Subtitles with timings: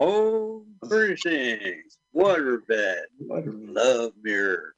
[0.00, 4.74] home furnishings, waterbed, love mirror,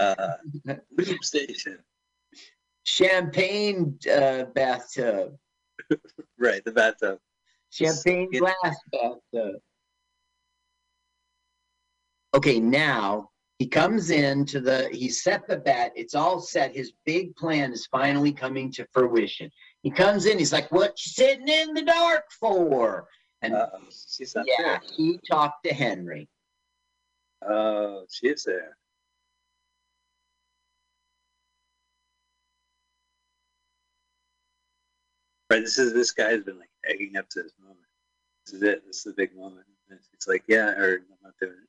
[0.00, 0.34] uh,
[0.96, 1.78] lube station.
[2.84, 5.36] Champagne uh, bathtub.
[6.38, 7.18] Right, the bathtub.
[7.70, 9.60] Champagne Get- glass bathtub.
[12.34, 16.74] Okay, now he comes into the, he set the bet, it's all set.
[16.74, 19.50] His big plan is finally coming to fruition.
[19.82, 23.06] He comes in, he's like, What you sitting in the dark for?
[23.42, 24.80] And Uh, she's not yeah, there.
[24.96, 26.28] he talked to Henry.
[27.44, 28.76] Oh, she is there.
[35.50, 37.78] Right, this is this guy's been like egging up to this moment.
[38.46, 38.86] This is it.
[38.86, 39.66] This is the big moment.
[39.90, 41.68] And It's like, yeah, or I'm not doing it.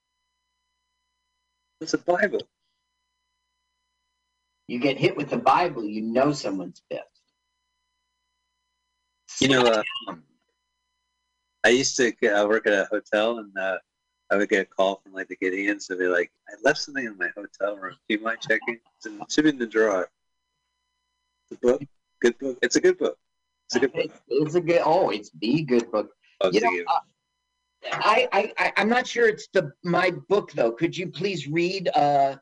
[1.82, 2.42] It's a Bible.
[4.70, 7.04] You get hit with the Bible, you know someone's pissed.
[9.42, 9.84] You know, uh,
[11.64, 12.14] I used to
[12.48, 13.78] work at a hotel, and uh,
[14.32, 17.06] I would get a call from like the Gideons, and be like, "I left something
[17.06, 17.96] in my hotel room.
[18.08, 18.80] Do you mind checking?
[18.98, 20.10] It's in, it should be in the drawer."
[21.50, 21.84] The book,
[22.22, 22.58] good book.
[22.62, 23.18] It's a good book.
[23.68, 24.12] It's a good book.
[24.28, 26.10] It's, a good, oh, it's the good book.
[26.42, 27.00] Oh, You know, uh,
[27.92, 30.72] I, I, I, I'm not sure it's the my book though.
[30.72, 32.36] Could you please read uh,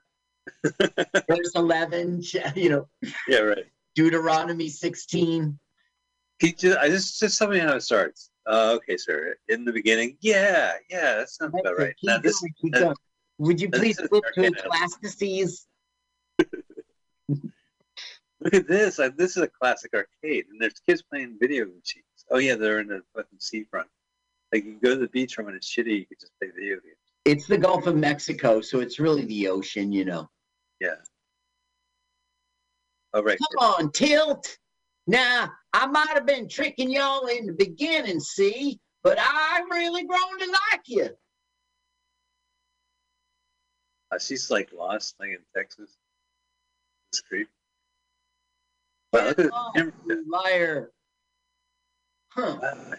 [0.63, 2.23] verse 11?
[2.56, 2.88] You know,
[3.28, 3.66] yeah, right.
[3.95, 5.59] Deuteronomy 16.
[6.39, 8.30] Can you just, I just just tell me how it starts.
[8.47, 9.36] Uh, okay, sir.
[9.50, 11.94] In the beginning, yeah, yeah, that sounds about right.
[12.03, 12.95] Now this, that-
[13.38, 14.44] Would you please flip to.
[14.45, 15.67] Ecclesiastes?
[18.42, 19.00] look at this.
[19.00, 22.06] I, this is a classic arcade, and there's kids playing video machines.
[22.31, 23.88] Oh yeah, they're in the fucking seafront.
[24.52, 26.00] Like you go to the beach room and it's shitty.
[26.00, 26.95] You can just play video games.
[27.25, 30.30] It's the Gulf of Mexico, so it's really the ocean, you know.
[30.80, 30.95] Yeah.
[33.14, 33.38] All right.
[33.38, 34.58] Come on, tilt.
[35.07, 40.39] Now, I might have been tricking y'all in the beginning, see, but I've really grown
[40.39, 41.09] to like you.
[44.11, 45.95] Uh, she's like lost, like in Texas.
[47.11, 47.49] It's creep.
[49.13, 50.91] Wow, look at the liar.
[52.29, 52.57] Huh.
[52.62, 52.94] Wow.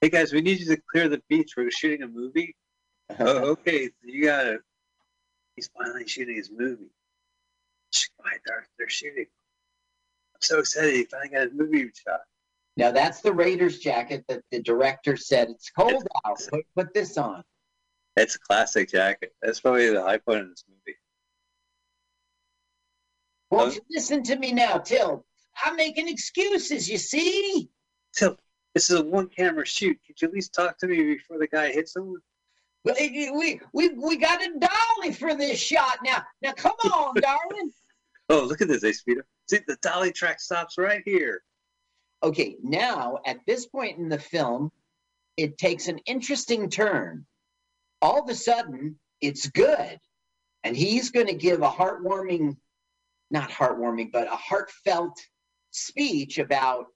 [0.00, 1.52] Hey guys, we need you to clear the beach.
[1.56, 2.54] We're shooting a movie.
[3.18, 3.90] Oh, okay.
[4.02, 4.60] You got it.
[5.54, 6.90] He's finally shooting his movie.
[8.18, 9.26] Quiet, they're, they're shooting.
[10.36, 10.94] I'm so excited.
[10.94, 12.20] He finally got his movie shot.
[12.76, 16.38] Now that's the Raiders jacket that the director said it's cold out.
[16.50, 17.42] Put, put this on.
[18.18, 19.32] It's a classic jacket.
[19.40, 20.98] That's probably the high point in this movie.
[23.50, 25.24] Won't you listen to me now, Till?
[25.64, 27.70] I'm making excuses, you see?
[28.14, 28.36] Till,
[28.74, 29.98] this is a one camera shoot.
[30.06, 32.14] Could you at least talk to me before the guy hits him?
[32.84, 36.22] We, we, we, we got a dolly for this shot now.
[36.42, 37.72] Now come on, darling.
[38.28, 39.24] Oh, look at this, Ace Speeder.
[39.48, 41.42] See, the dolly track stops right here.
[42.22, 44.72] Okay, now at this point in the film,
[45.36, 47.26] it takes an interesting turn.
[48.02, 49.98] All of a sudden, it's good.
[50.64, 52.56] And he's going to give a heartwarming,
[53.30, 55.20] not heartwarming, but a heartfelt
[55.70, 56.86] speech about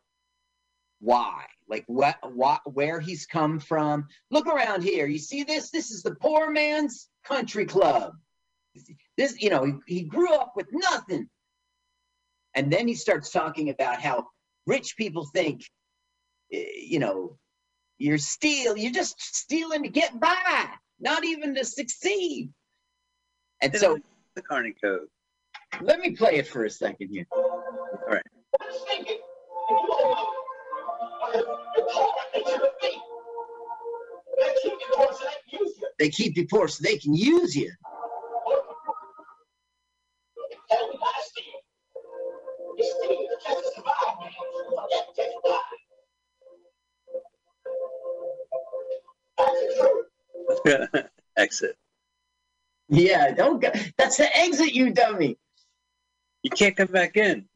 [1.00, 4.08] why, like what, what, where he's come from.
[4.30, 5.06] Look around here.
[5.06, 5.70] You see this?
[5.70, 8.14] This is the poor man's country club.
[9.20, 11.28] This, you know, he, he grew up with nothing.
[12.54, 14.28] And then he starts talking about how
[14.66, 15.60] rich people think,
[16.50, 17.36] eh, you know,
[17.98, 20.70] you're steal, you're just stealing to get by,
[21.00, 22.50] not even to succeed.
[23.60, 23.98] And so
[24.36, 25.08] the Carney Code.
[25.82, 27.26] let me play it for a second here.
[27.30, 28.22] All right.
[35.98, 37.70] They keep you poor so they can use you.
[52.90, 53.70] Yeah, don't go.
[53.96, 55.38] That's the exit, you dummy.
[56.42, 57.46] You can't come back in.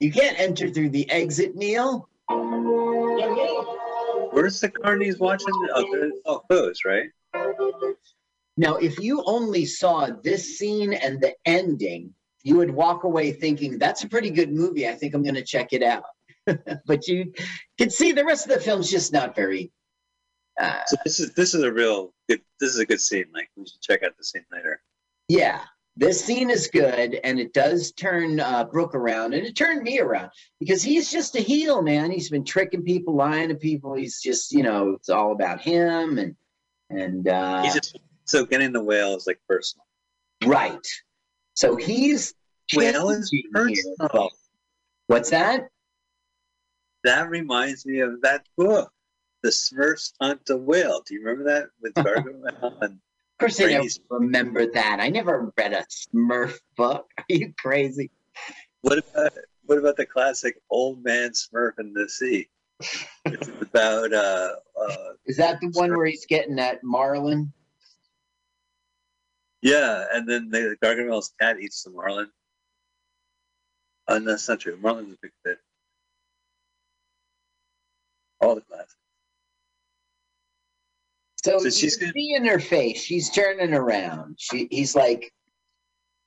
[0.00, 2.08] You can't enter through the exit, Neil.
[4.32, 5.48] Where's the Carneys watching?
[5.74, 7.08] Oh, they're all closed, right?
[8.56, 13.78] Now, if you only saw this scene and the ending, you would walk away thinking,
[13.78, 14.88] that's a pretty good movie.
[14.88, 16.04] I think I'm going to check it out.
[16.86, 17.32] but you
[17.78, 19.70] can see the rest of the film's just not very.
[20.60, 22.40] Uh, So this is this is a real good.
[22.60, 23.26] This is a good scene.
[23.34, 24.82] Like we should check out the scene later.
[25.28, 25.60] yeah,
[25.96, 29.98] this scene is good and it does turn uh, Brooke around and it turned me
[30.00, 32.10] around because he's just a heel, man.
[32.10, 33.94] He's been tricking people, lying to people.
[33.94, 36.36] He's just, you know, it's all about him and,
[36.90, 39.84] and, uh, He's just so getting the whale is like personal.
[40.46, 40.86] right.
[41.54, 42.34] So he's.
[42.74, 43.42] Whale is here.
[43.52, 44.30] personal.
[45.08, 45.68] What's that?
[47.04, 48.90] That reminds me of that book.
[49.42, 51.02] The Smurfs hunt a whale.
[51.06, 52.82] Do you remember that with Gargamel?
[52.82, 54.98] and Of course, I Brady's- remember that.
[55.00, 57.06] I never read a Smurf book.
[57.18, 58.10] Are you crazy?
[58.82, 59.32] what about
[59.64, 62.48] what about the classic Old Man Smurf in the Sea?
[63.26, 64.96] It's about uh, uh,
[65.26, 67.52] Is that the one where he's getting that marlin?
[69.62, 72.30] yeah, and then the Gargamel's cat eats the marlin.
[74.08, 74.78] Oh, no, that's not true.
[74.80, 75.58] Marlin's a big fish.
[78.40, 78.96] All the classics.
[81.42, 84.36] So, So she's gonna- see in her face, she's turning around.
[84.38, 85.32] She, he's like,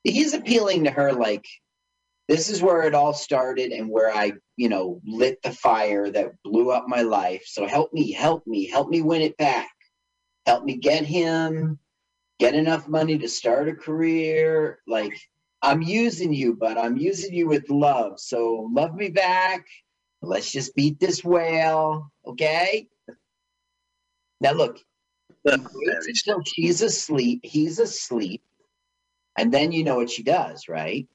[0.04, 1.46] he's appealing to her like,
[2.28, 6.42] this is where it all started and where I, you know, lit the fire that
[6.44, 7.44] blew up my life.
[7.46, 9.70] So help me, help me, help me win it back.
[10.46, 11.78] Help me get him,
[12.40, 14.80] get enough money to start a career.
[14.88, 15.14] Like,
[15.62, 18.20] I'm using you, but I'm using you with love.
[18.20, 19.66] So love me back.
[20.22, 22.88] Let's just beat this whale, okay?
[24.42, 24.80] Now look,
[25.46, 27.42] until she's asleep.
[27.44, 28.44] He's asleep,
[29.38, 31.08] and then you know what she does, right?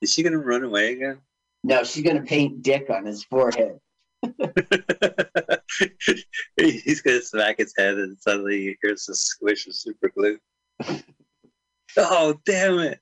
[0.00, 1.18] Is she gonna run away again?
[1.64, 3.78] No, she's gonna paint dick on his forehead.
[6.56, 10.38] He's gonna smack his head, and suddenly he hears the squish of super glue.
[11.96, 13.00] oh, damn it!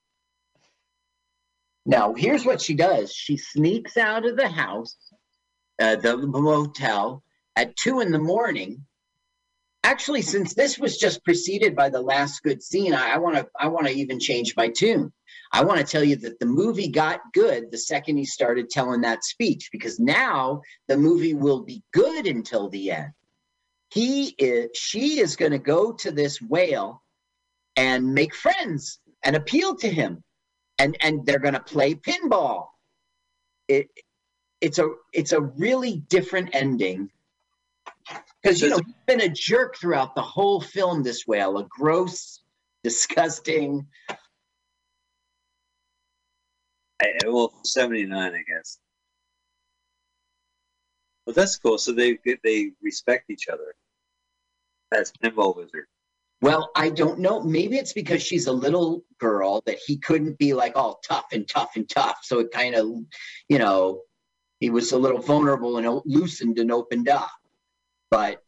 [1.85, 4.95] Now, here's what she does: she sneaks out of the house,
[5.81, 7.23] uh, the motel,
[7.55, 8.85] at two in the morning.
[9.83, 13.67] Actually, since this was just preceded by the last good scene, I want to I
[13.67, 15.11] want to even change my tune.
[15.51, 19.01] I want to tell you that the movie got good the second he started telling
[19.01, 23.11] that speech because now the movie will be good until the end.
[23.89, 27.01] He is she is going to go to this whale
[27.75, 30.23] and make friends and appeal to him
[30.77, 32.67] and and they're going to play pinball.
[33.67, 33.89] It
[34.61, 37.09] it's a it's a really different ending
[38.41, 41.03] because you know he's been a jerk throughout the whole film.
[41.03, 42.41] This whale, a gross,
[42.83, 43.87] disgusting.
[47.01, 48.79] I, well, seventy nine, I guess.
[51.25, 51.77] Well, that's cool.
[51.77, 53.75] So they they respect each other.
[54.91, 55.85] That's pinball wizard.
[56.41, 57.41] Well, I don't know.
[57.41, 61.47] Maybe it's because she's a little girl that he couldn't be like all tough and
[61.47, 62.17] tough and tough.
[62.23, 62.87] So it kind of,
[63.47, 64.01] you know,
[64.59, 67.29] he was a little vulnerable and loosened and opened up.
[68.11, 68.43] But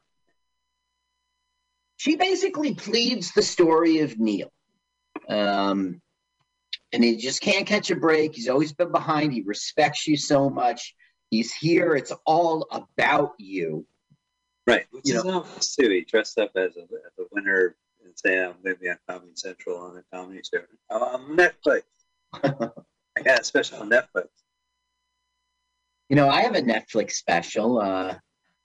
[1.98, 4.51] she basically pleads the story of Neil.
[5.30, 6.01] Um,
[6.92, 8.36] and he just can't catch a break.
[8.36, 9.33] He's always been behind.
[9.33, 10.94] He respects you so much.
[11.31, 11.95] He's here.
[11.95, 13.88] It's all about you.
[14.68, 14.86] Right.
[14.92, 15.89] Which You is nice too.
[15.89, 18.98] He dressed up as a, as a winner and saying I'm going to be on
[19.10, 20.62] Comedy Central on a comedy show.
[20.89, 21.83] On Netflix.
[23.18, 24.27] I got a special on Netflix.
[26.10, 27.80] You know, I have a Netflix special.
[27.80, 28.15] Uh,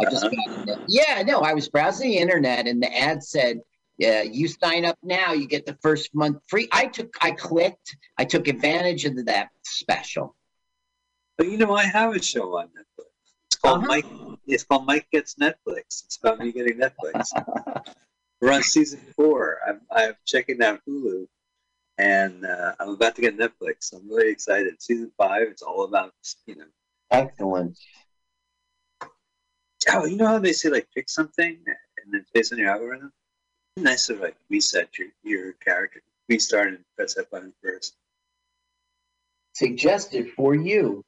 [0.00, 0.76] I just Uh-huh.
[0.86, 3.60] yeah, no, I was browsing the internet and the ad said,
[3.96, 7.96] "Yeah, you sign up now, you get the first month free." I took, I clicked,
[8.16, 10.36] I took advantage of that special.
[11.36, 13.06] But you know, I have a show on Netflix.
[13.46, 13.86] It's called Uh-huh.
[13.88, 14.06] Mike.
[14.46, 16.04] It's called Mike Gets Netflix.
[16.04, 17.28] It's about me getting Netflix.
[18.40, 19.58] We're on season four.
[19.66, 21.26] I'm, I'm checking out Hulu,
[21.98, 23.92] and uh, I'm about to get Netflix.
[23.92, 24.80] I'm really excited.
[24.80, 25.48] Season five.
[25.50, 26.14] It's all about
[26.46, 26.64] you know.
[27.10, 27.76] Excellent.
[29.90, 33.12] Oh, you know how they say like pick something and then based on your algorithm.
[33.76, 37.96] Nice to like reset your your character, restart and press that button first.
[39.54, 41.04] Suggested for you.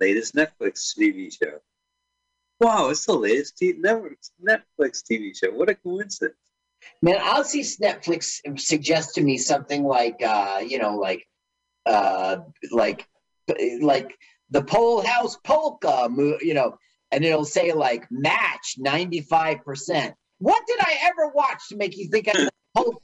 [0.00, 1.60] Latest Netflix TV show.
[2.60, 5.50] Wow, it's the latest t- Netflix Netflix TV show.
[5.52, 6.36] What a coincidence!
[7.02, 11.26] Man, I'll see Netflix suggest to me something like, uh, you know, like,
[11.86, 12.38] uh,
[12.70, 13.06] like,
[13.80, 14.16] like
[14.50, 16.08] the Pole House Polka,
[16.40, 16.76] you know,
[17.14, 20.14] and it'll say like match ninety five percent.
[20.38, 22.98] What did I ever watch to make you think I polka?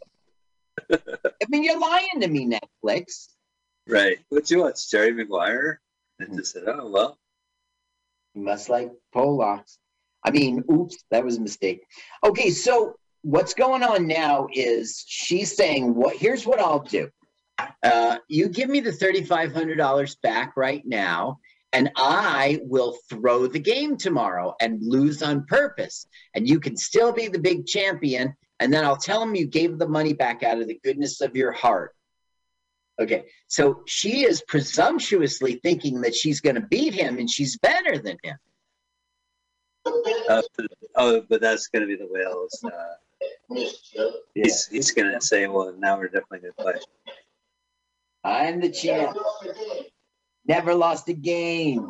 [0.93, 3.29] I mean, you're lying to me, Netflix.
[3.87, 4.19] Right.
[4.29, 4.91] What you watch?
[4.91, 5.81] Jerry Maguire?
[6.19, 7.19] And just said, oh well.
[8.35, 9.79] You must like Polacks.
[10.25, 11.87] I mean, oops, that was a mistake.
[12.25, 16.17] Okay, so what's going on now is she's saying, "What?
[16.17, 17.09] Here's what I'll do.
[17.83, 21.39] Uh, you give me the thirty-five hundred dollars back right now,
[21.73, 27.13] and I will throw the game tomorrow and lose on purpose, and you can still
[27.13, 28.35] be the big champion.
[28.59, 31.37] And then I'll tell him you gave the money back out of the goodness of
[31.37, 31.95] your heart."
[33.01, 37.97] Okay, so she is presumptuously thinking that she's going to beat him and she's better
[37.99, 38.37] than him.
[40.29, 40.43] Uh,
[40.97, 42.63] oh, but that's going to be the whales.
[42.63, 43.55] Uh,
[44.35, 47.15] he's he's going to say, well, now we're definitely going to play.
[48.23, 49.17] I'm the champ.
[50.51, 51.87] Never lost a game.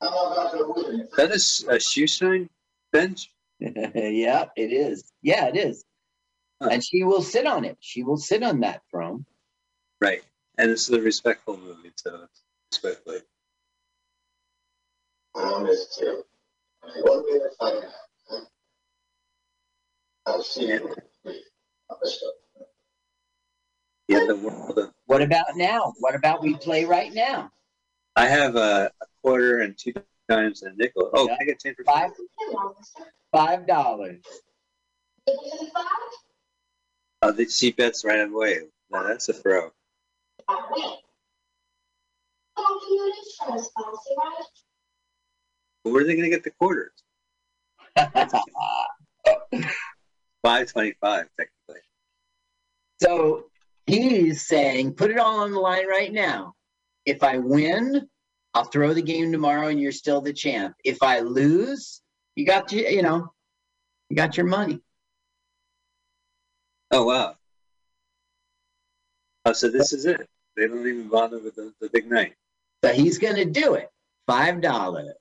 [0.00, 2.50] That is a shoe shine
[2.90, 3.30] bench.
[3.60, 5.12] yeah, it is.
[5.22, 5.84] Yeah, it is.
[6.60, 6.70] Huh.
[6.72, 7.76] And she will sit on it.
[7.78, 9.24] She will sit on that throne.
[10.00, 10.24] Right.
[10.58, 13.20] And it's a respectful movie, so it's respectfully.
[15.36, 16.24] I miss too.
[17.02, 18.46] One thing if I can.
[20.26, 20.96] I'll see you.
[24.08, 25.92] Yeah, the world of, What about now?
[25.98, 27.52] What about we play right now?
[28.16, 29.92] I have a, a quarter and two
[30.26, 31.10] times a nickel.
[31.12, 31.36] Oh, Yeah.
[31.38, 32.12] I get change for Five
[33.30, 34.22] five dollars.
[37.20, 38.60] Oh, the she bets right away.
[38.90, 39.70] Now that's a throw.
[45.82, 46.92] Where are they going to get the quarters?
[50.42, 51.82] Five twenty-five, technically.
[53.02, 53.51] so
[53.86, 56.54] he's saying, put it all on the line right now.
[57.04, 58.08] If I win,
[58.54, 60.74] I'll throw the game tomorrow and you're still the champ.
[60.84, 62.02] If I lose,
[62.36, 63.32] you got your, you know,
[64.08, 64.80] you got your money.
[66.90, 67.36] Oh wow.
[69.44, 70.28] Oh, so this is it.
[70.56, 72.34] They don't even bother with the, the big night.
[72.84, 73.90] So he's gonna do it.
[74.26, 75.14] Five dollars.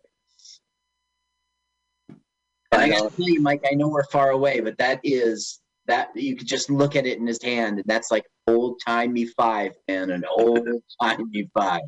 [2.74, 6.36] I gotta tell you, Mike, I know we're far away, but that is that you
[6.36, 10.12] could just look at it in his hand, and that's like old timey five, man,
[10.12, 10.68] an old
[11.02, 11.82] timey five.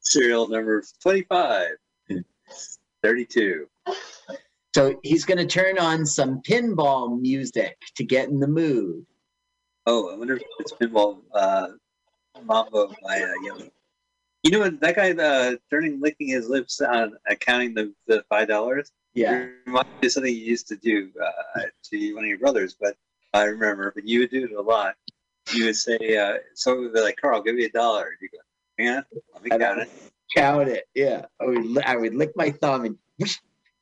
[0.00, 1.68] Serial number 25.
[3.02, 3.66] 32.
[4.74, 9.04] So he's gonna turn on some pinball music to get in the mood.
[9.86, 11.68] Oh, I wonder if it's pinball uh,
[12.44, 13.70] Mambo by uh, Yummy.
[14.42, 14.80] You know what?
[14.80, 18.84] That guy uh, turning, licking his lips on uh, counting the, the $5.
[19.14, 19.48] Yeah.
[19.66, 22.96] Reminds me of something you used to do uh, to one of your brothers, but
[23.32, 24.94] I remember, but you would do it a lot.
[25.52, 28.16] You would say, uh, someone would be like, Carl, give me a dollar.
[28.20, 28.38] You go,
[28.78, 29.90] hang on, let me I count it.
[30.34, 30.84] Count it.
[30.94, 31.24] Yeah.
[31.40, 32.96] I would I would lick my thumb and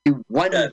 [0.04, 0.68] do one Yeah.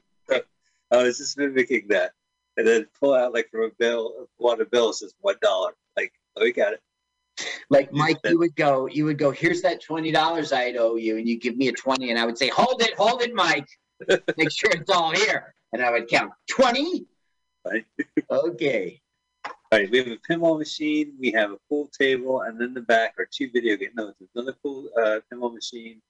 [0.91, 2.11] I was just mimicking that.
[2.57, 5.73] And then pull out like from a bill, one a bill says one dollar.
[5.97, 6.81] Like, let me count it.
[7.69, 11.17] like Mike, you would go, you would go, here's that twenty dollars I'd owe you,
[11.17, 13.67] and you give me a twenty, and I would say, hold it, hold it, Mike.
[14.37, 15.53] Make sure it's all here.
[15.73, 17.05] And I would count twenty.
[17.65, 17.85] Right.
[18.29, 19.01] Okay.
[19.45, 22.81] All right, we have a pinball machine, we have a pool table, and then the
[22.81, 23.93] back are two video games.
[23.95, 26.01] No, it's another pool uh, pinball machine,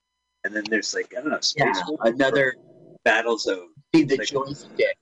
[0.44, 1.96] and then there's like I don't know, space Yeah.
[2.02, 3.70] Another or battle zone.
[3.94, 4.98] see the Like- joystick.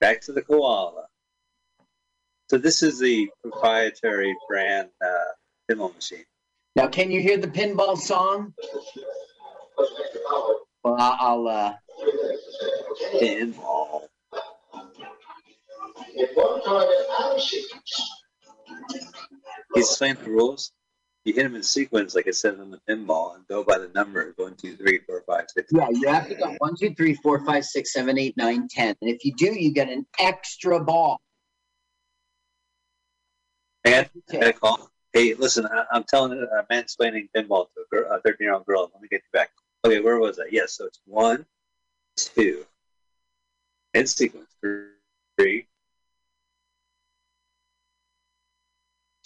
[0.00, 1.06] Back to the koala.
[2.48, 5.08] So this is the proprietary brand uh,
[5.70, 6.24] pinball machine.
[6.76, 8.54] Now, can you hear the pinball song?
[10.84, 11.46] Well, I- I'll.
[11.48, 11.74] uh
[13.20, 14.06] Pinball.
[16.20, 18.00] If one target outshoots,
[19.74, 20.72] He's explained the rules.
[21.24, 23.88] You hit him in sequence, like it says on the pinball, and go by the
[23.94, 25.70] numbers one, two, three, four, five, six.
[25.72, 28.94] Yeah, you have to go one, two, three, four, five, six, seven, eight, nine, ten.
[29.00, 31.22] And if you do, you get an extra ball.
[33.84, 34.90] And I got a call.
[35.14, 38.44] Hey, listen, I, I'm telling uh, a I'm mansplaining pinball to a, girl, a 13
[38.44, 38.90] year old girl.
[38.92, 39.50] Let me get you back.
[39.86, 40.44] Okay, where was I?
[40.50, 41.46] Yes, so it's one,
[42.16, 42.66] two,
[43.94, 45.66] in sequence, three.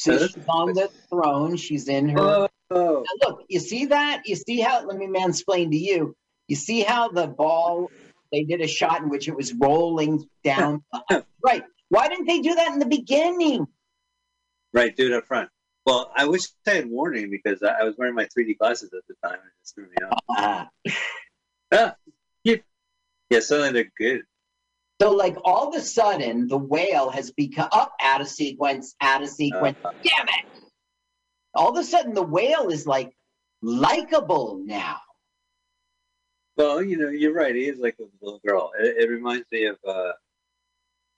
[0.04, 1.56] So she's on the throne.
[1.56, 2.48] She's in her.
[2.70, 4.22] Oh, look, you see that?
[4.26, 4.84] You see how?
[4.84, 6.14] Let me mansplain to you.
[6.48, 7.90] You see how the ball?
[8.30, 10.84] They did a shot in which it was rolling down.
[11.44, 11.62] right.
[11.88, 13.66] Why didn't they do that in the beginning?
[14.74, 15.48] right, do it up front.
[15.86, 19.06] Well, I wish I had warning because I, I was wearing my 3D glasses at
[19.08, 20.20] the time and it threw me off.
[20.30, 20.68] Ah.
[21.72, 21.96] Ah,
[22.42, 22.56] yeah,
[23.30, 24.22] yeah, suddenly they're good.
[25.00, 29.22] So, like, all of a sudden, the whale has become up out of sequence, out
[29.22, 29.76] of sequence.
[29.84, 30.46] Uh, Damn it!
[31.54, 33.12] All of a sudden, the whale is like
[33.62, 34.98] likable now.
[36.56, 37.54] well, you know, you're right.
[37.54, 38.70] He is like a little girl.
[38.78, 40.12] It, it reminds me of, uh,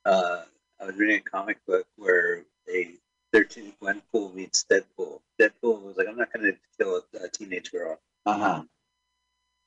[0.07, 0.43] uh,
[0.81, 2.93] I was reading a comic book where a
[3.33, 5.21] 13 Gwenpool meets Deadpool.
[5.41, 7.99] Deadpool was like, I'm not going to kill a, a teenage girl.
[8.25, 8.63] Uh huh.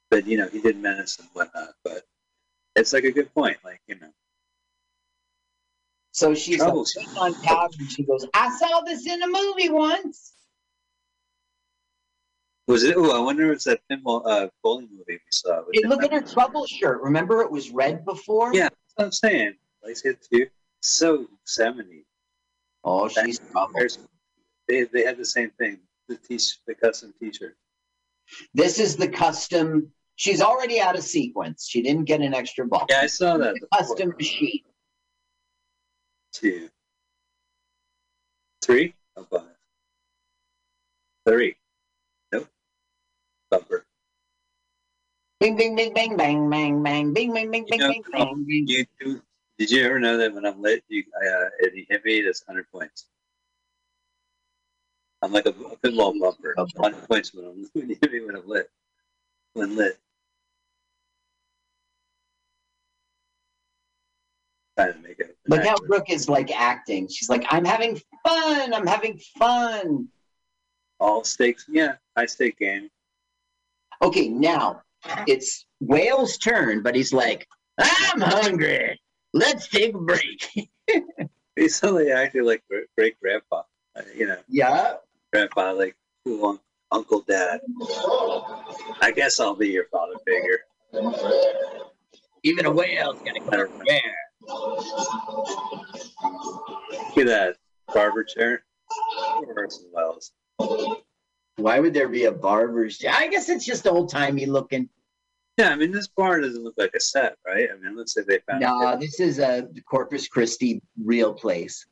[0.10, 1.70] But, you know, he did menace and whatnot.
[1.84, 2.04] But
[2.76, 3.58] it's like a good point.
[3.64, 4.10] Like, you know,
[6.12, 6.72] So she's like,
[7.18, 10.34] on couch and she goes, I saw this in a movie once.
[12.68, 12.96] was it?
[12.98, 15.64] Oh, I wonder if it's that pinball uh, bowling movie we saw.
[15.74, 17.02] Hey, look at her trouble shirt.
[17.02, 18.54] Remember it was red before?
[18.54, 18.64] Yeah.
[18.64, 19.56] That's what I'm saying.
[19.84, 20.48] Lace hit too.
[20.82, 22.06] So 70.
[22.84, 23.74] Oh, she's trouble.
[24.68, 25.80] They, they had the same thing.
[26.08, 27.56] The t the custom T-shirt.
[28.54, 29.92] This is the custom.
[30.20, 31.66] She's already out of sequence.
[31.66, 32.86] She didn't get an extra ball.
[32.90, 33.56] Yeah, I saw that.
[33.74, 34.64] Custom machine.
[36.34, 36.70] Two.
[38.62, 38.96] Three?
[39.16, 39.44] Oh, five.
[41.26, 41.56] Three.
[42.34, 42.50] Nope.
[43.50, 43.86] Bumper.
[45.40, 48.68] Bing, bing, bing, bang, bang, bang, bang, bing, bing, bing, bing, bing, bang, bing.
[48.68, 49.22] You do,
[49.58, 52.44] did you ever know that when I'm lit, you uh, if you hit me, that's
[52.46, 53.06] 100 points.
[55.22, 56.56] I'm like a, a pinball bumper.
[56.58, 58.70] 100 points when I'm when you hit me when I'm lit.
[59.54, 59.98] When lit.
[64.80, 65.36] Trying to make it.
[65.48, 67.08] Look how Brooke is like acting.
[67.08, 68.74] She's like, I'm having fun.
[68.74, 70.08] I'm having fun.
[71.00, 71.66] all stakes.
[71.70, 72.90] Yeah, high stake game.
[74.02, 74.82] Okay, now
[75.28, 77.48] it's Whale's turn, but he's like,
[77.80, 79.00] I'm hungry.
[79.34, 80.70] Let's take a break.
[81.56, 82.64] He's suddenly acting like
[82.98, 83.64] great grandpa.
[83.96, 84.94] Uh, You know, yeah.
[85.34, 85.96] grandpa, like
[86.26, 86.60] cool un-
[86.92, 87.60] uncle dad.
[89.02, 90.60] I guess I'll be your father figure.
[92.44, 94.16] Even a whale's gonna cut her hair.
[94.50, 94.86] Look
[97.18, 97.56] at that
[97.94, 98.63] barber chair.
[101.58, 103.13] Why would there be a barber's chair?
[103.15, 104.89] I guess it's just old timey looking.
[105.58, 107.68] Yeah, I mean this bar doesn't look like a set, right?
[107.72, 109.01] I mean, let's say they found No, it.
[109.01, 111.86] this is a Corpus Christi real place.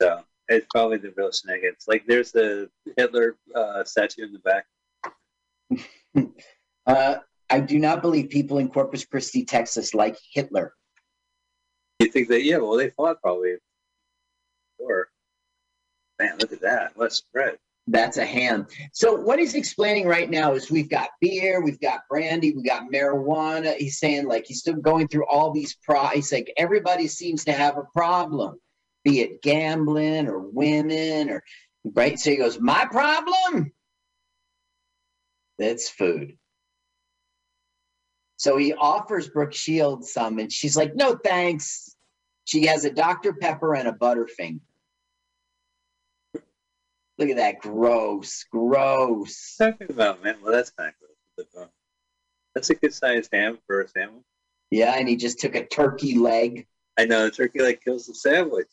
[0.00, 1.86] So it's probably the real Sniggets.
[1.86, 4.66] Like there's the Hitler uh, statue in the back.
[6.86, 7.16] Uh,
[7.50, 10.72] I do not believe people in Corpus Christi, Texas, like Hitler.
[12.00, 12.42] You think that?
[12.42, 13.56] Yeah, well, they fought probably.
[14.78, 15.08] Or,
[16.18, 16.96] man, look at that.
[16.96, 17.58] What spread.
[17.86, 18.66] That's a ham.
[18.92, 22.90] So what he's explaining right now is we've got beer, we've got brandy, we got
[22.90, 23.76] marijuana.
[23.76, 26.06] He's saying like he's still going through all these pro.
[26.06, 28.60] He's like everybody seems to have a problem,
[29.04, 31.42] be it gambling or women or
[31.84, 32.18] right.
[32.18, 33.72] So he goes, my problem.
[35.58, 36.36] That's food.
[38.36, 41.89] So he offers Brooke Shields some, and she's like, no thanks.
[42.50, 43.32] She has a Dr.
[43.32, 44.58] Pepper and a Butterfinger.
[47.16, 47.60] Look at that.
[47.60, 48.44] Gross.
[48.50, 49.54] Gross.
[49.56, 50.92] Talking about man, well, that's not
[51.38, 51.66] uh,
[52.56, 54.24] That's a good sized ham for a sandwich.
[54.72, 56.66] Yeah, and he just took a turkey leg.
[56.98, 58.66] I know the turkey leg kills the sandwich.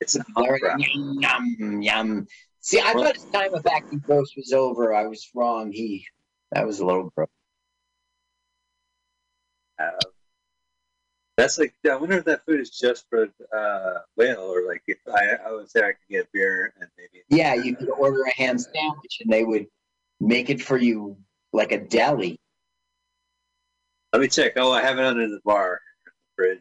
[0.00, 0.78] It's a hump wrap.
[0.78, 2.26] Yum, yum, yum.
[2.60, 4.94] See, I thought his time of acting gross was over.
[4.94, 5.70] I was wrong.
[5.70, 6.06] He,
[6.52, 7.28] that was a little gross.
[9.78, 9.90] Uh,
[11.36, 14.98] that's like I wonder if that food is just for uh, whale or like if
[15.12, 18.34] I, I would say I could get beer and maybe Yeah, you could order a
[18.34, 19.66] ham sandwich and they would
[20.20, 21.16] make it for you
[21.52, 22.38] like a deli.
[24.12, 24.52] Let me check.
[24.56, 25.80] Oh, I have it under the bar,
[26.36, 26.60] fridge.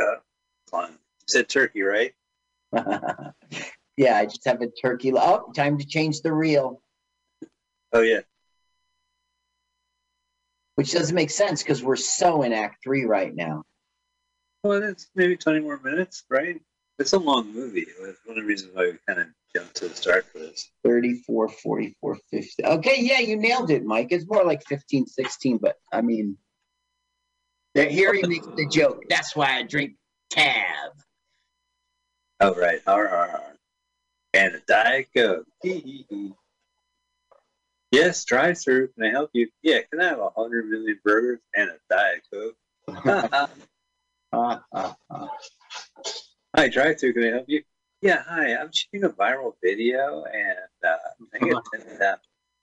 [0.00, 0.16] Uh.
[0.72, 0.88] You
[1.26, 2.12] said turkey, right?
[3.96, 5.12] yeah, I just have a turkey.
[5.14, 6.80] Oh, time to change the reel,
[7.92, 8.20] Oh yeah.
[10.76, 13.64] which doesn't make sense because we're so in Act Three right now.
[14.62, 16.60] Well, it's maybe twenty more minutes, right?
[16.98, 17.86] It's a long movie.
[17.88, 20.70] It's one of the reasons why we kind of jumped to the start for this.
[20.84, 22.64] 34, 44, 50.
[22.66, 24.08] Okay, yeah, you nailed it, Mike.
[24.10, 26.36] It's more like 15, 16, but I mean,
[27.74, 29.04] here he makes the joke.
[29.08, 29.94] That's why I drink
[30.28, 30.92] tab.
[32.40, 32.80] Oh right.
[32.86, 33.42] R R R.
[34.34, 35.46] And a diet coke.
[37.92, 38.86] Yes, drive through.
[38.92, 39.48] Can I help you?
[39.62, 39.80] Yeah.
[39.90, 43.50] Can I have a hundred million burgers and a diet coke?
[44.32, 45.28] Ah, ah, ah.
[46.56, 47.14] Hi, drive through.
[47.14, 47.62] Can I help you?
[48.02, 48.54] Yeah, hi.
[48.56, 50.96] I'm shooting a viral video, and uh,
[51.34, 52.16] I think it, uh,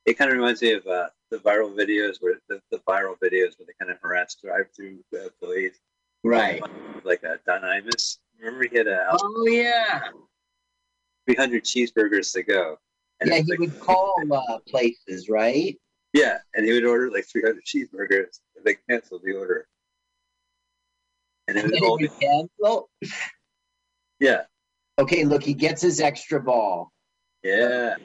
[0.06, 3.54] it kind of reminds me of uh, the viral videos where the, the viral videos
[3.58, 5.80] where they kind of harass drive-through uh, employees,
[6.24, 6.62] Right.
[7.04, 8.18] like uh, Don Imus.
[8.40, 10.04] Remember, he had a Oh, yeah.
[11.28, 12.78] 300 cheeseburgers to go.
[13.20, 15.78] And Yeah, he like- would call uh, places, right?
[16.14, 18.40] Yeah, and he would order like 300 cheeseburgers.
[18.56, 19.68] And they canceled the order.
[21.58, 22.90] And it And then all, he would cancel.
[24.20, 24.44] yeah,
[25.00, 26.92] Okay, look, he gets his extra ball.
[27.44, 27.96] yeah.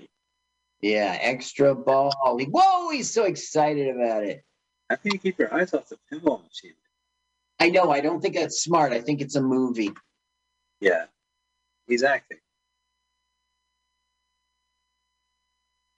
[0.81, 2.13] Yeah, extra ball.
[2.39, 4.43] He, whoa, he's so excited about it.
[4.91, 6.75] How can you keep your eyes off the pinball machine?
[7.61, 8.93] I know, I don't think that's smart.
[8.93, 9.93] I think it's a movie.
[10.81, 11.05] Yeah,
[11.87, 12.39] he's acting.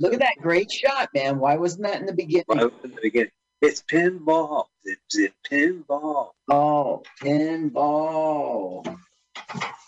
[0.01, 1.39] Look at that great shot, man.
[1.39, 2.45] Why wasn't that in the beginning?
[2.49, 3.31] Well, in the beginning,
[3.65, 4.67] it's pinball.
[4.85, 6.31] It's it pinball.
[6.49, 8.99] Oh, pinball.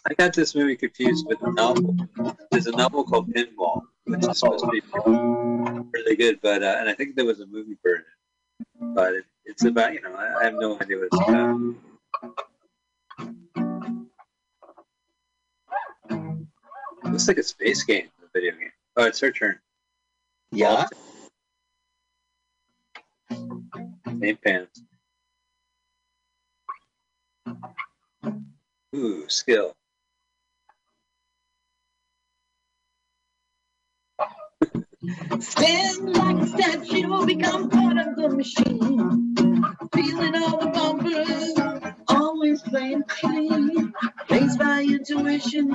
[0.09, 1.97] I got this movie confused with a novel.
[2.51, 4.81] There's a novel called Pinball, which is supposed to be
[5.93, 8.05] really good, but uh, and I think there was a movie version,
[8.95, 11.75] but it, it's about you know I, I have no idea what it's about.
[17.05, 18.73] looks like a space game, a video game.
[18.97, 19.59] Oh, it's her turn.
[20.53, 20.87] Yeah.
[24.21, 24.83] Same pants.
[28.95, 29.75] Ooh, skill.
[35.41, 39.35] Stand like a statue, become part of the machine.
[39.95, 41.55] Feeling all the bumpers,
[42.09, 43.93] always playing clean.
[44.31, 45.71] Raised by intuition.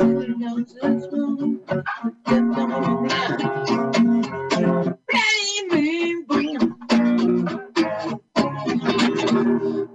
[0.00, 1.60] On to its own.
[1.66, 3.08] Kept on the
[5.08, 6.24] Bang, bang,
[9.32, 9.88] bang.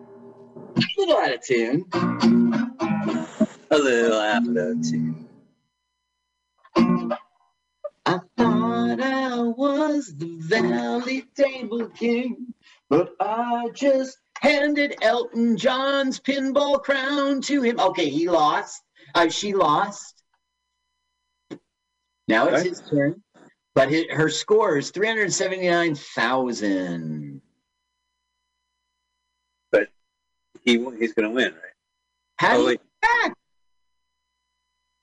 [0.98, 1.86] Little out of tune.
[3.72, 5.28] A little out of tune.
[8.06, 12.54] I thought I was the Valley Table King,
[12.90, 17.80] but I just handed Elton John's pinball crown to him.
[17.80, 18.82] Okay, he lost.
[19.16, 20.22] Uh, she lost.
[22.28, 22.70] Now it's Okay.
[22.70, 23.22] his turn.
[23.76, 27.42] But hi- her score is 379,000.
[30.66, 31.74] He he's gonna win, right?
[32.38, 33.34] How Oh, do you back?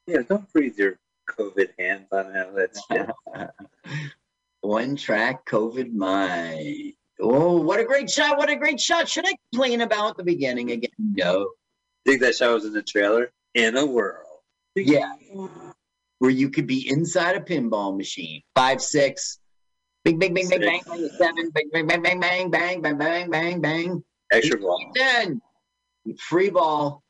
[0.06, 2.54] Yeah, don't freeze your COVID hands on that.
[2.54, 3.50] That's
[4.62, 6.92] One track COVID my.
[7.20, 8.38] Oh, what a great shot.
[8.38, 9.08] What a great shot.
[9.08, 10.90] Should I complain about the beginning again?
[10.98, 11.50] No.
[12.06, 13.30] think that shot was in the trailer.
[13.54, 14.26] In a world.
[14.74, 15.12] Yeah.
[16.18, 18.42] Where you could be inside a pinball machine.
[18.54, 19.38] Five, six.
[20.04, 21.50] Bing, bing, bing, bing, bang, bang, seven.
[21.50, 24.04] Bang, bang, bang, bang, bang, bang, bang, bang, bang, bang.
[24.32, 24.78] Extra ball.
[24.94, 25.42] Ten.
[26.18, 27.02] Free ball.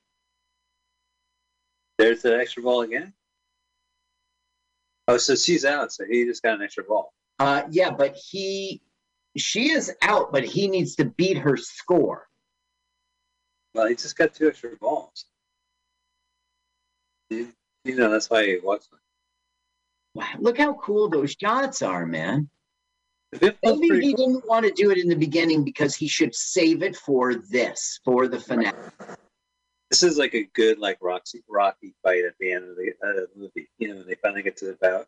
[1.98, 3.12] There's an extra ball again.
[5.08, 5.92] Oh, so she's out.
[5.92, 7.12] So he just got an extra ball.
[7.38, 8.80] Uh, yeah, but he,
[9.36, 12.26] she is out, but he needs to beat her score.
[13.74, 15.26] Well, he just got two extra balls.
[17.28, 17.52] You,
[17.84, 18.88] you know, that's why he watched.
[20.14, 22.50] Wow, look how cool those shots are, man.
[23.32, 24.26] The fifth Maybe he cool.
[24.26, 28.00] didn't want to do it in the beginning because he should save it for this,
[28.04, 28.76] for the finale.
[29.90, 33.26] This is like a good, like Roxy, Rocky fight at the end of the uh,
[33.36, 33.68] movie.
[33.78, 35.06] You know, when they finally get to the bout.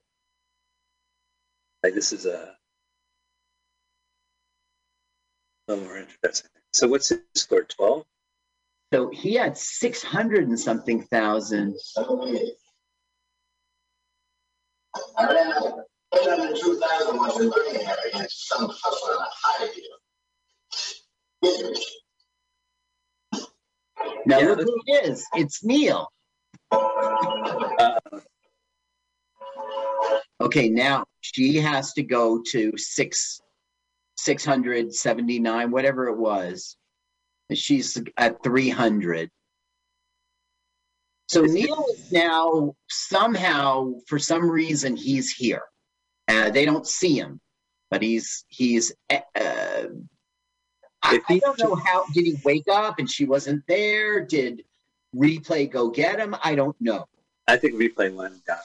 [1.83, 2.55] Like this is a,
[5.69, 6.51] a little more interesting.
[6.73, 7.65] So what's his score?
[7.65, 8.05] Twelve.
[8.93, 11.75] So he had 600 and something thousand
[16.13, 19.97] in 2000, once you learn you some hustle and hire you.
[24.27, 25.27] Now look who it is.
[25.35, 26.09] It's Neil.
[26.71, 27.99] Uh,
[30.41, 33.41] okay, now she has to go to six,
[34.17, 36.77] six hundred seventy nine, whatever it was.
[37.53, 39.31] She's at three hundred.
[41.29, 45.63] So Neil is now somehow, for some reason, he's here.
[46.29, 47.41] Uh, they don't see him,
[47.91, 48.93] but he's he's.
[49.11, 49.19] Uh,
[51.05, 52.05] I, I don't know how.
[52.15, 54.25] Did he wake up and she wasn't there?
[54.25, 54.63] Did
[55.15, 56.37] replay go get him?
[56.43, 57.07] I don't know.
[57.49, 58.59] I think replay went down.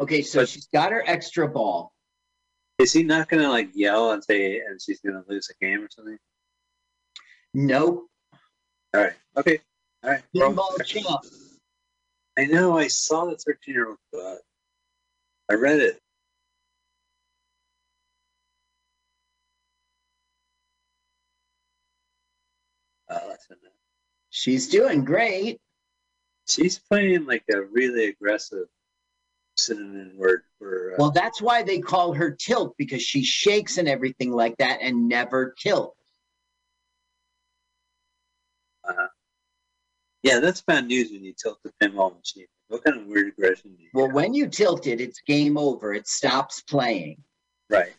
[0.00, 1.92] Okay, so But- she's got her extra ball.
[2.78, 5.88] Is he not gonna like yell and say, and she's gonna lose a game or
[5.90, 6.18] something?
[7.52, 8.08] Nope.
[8.92, 9.12] All right.
[9.36, 9.60] Okay.
[10.02, 10.22] All right.
[10.34, 11.20] Pinball champ.
[12.36, 12.76] I know.
[12.76, 14.40] I saw the 13 year old book.
[15.50, 15.98] I read it.
[23.10, 23.72] Oh, that's enough.
[24.30, 25.58] She's doing great.
[26.48, 28.66] She's playing like a really aggressive
[29.56, 30.92] synonym word for.
[30.92, 34.80] Uh, Well, that's why they call her tilt because she shakes and everything like that
[34.80, 35.96] and never tilt.
[38.88, 39.06] uh,
[40.22, 42.46] yeah, that's bad news when you tilt the pinball machine.
[42.74, 44.16] What kind of weird aggression do you Well, have?
[44.16, 45.94] when you tilt it, it's game over.
[45.94, 47.22] It stops playing.
[47.70, 47.94] Right.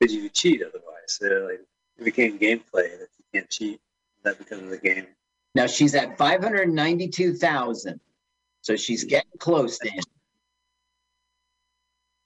[0.00, 0.82] Because you cheat otherwise.
[1.06, 1.60] So, like,
[1.98, 3.80] it became gameplay that you can't cheat.
[4.24, 5.06] That becomes the game.
[5.54, 8.00] Now she's at 592,000.
[8.62, 9.08] So she's hmm.
[9.10, 10.02] getting close to him.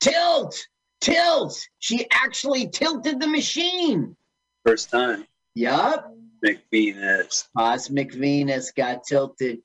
[0.00, 0.66] Tilt!
[1.02, 1.68] Tilt!
[1.78, 4.16] She actually tilted the machine.
[4.64, 6.13] First time, Yup.
[6.44, 7.48] McVenis.
[7.56, 9.60] Cosmic Venus got tilted.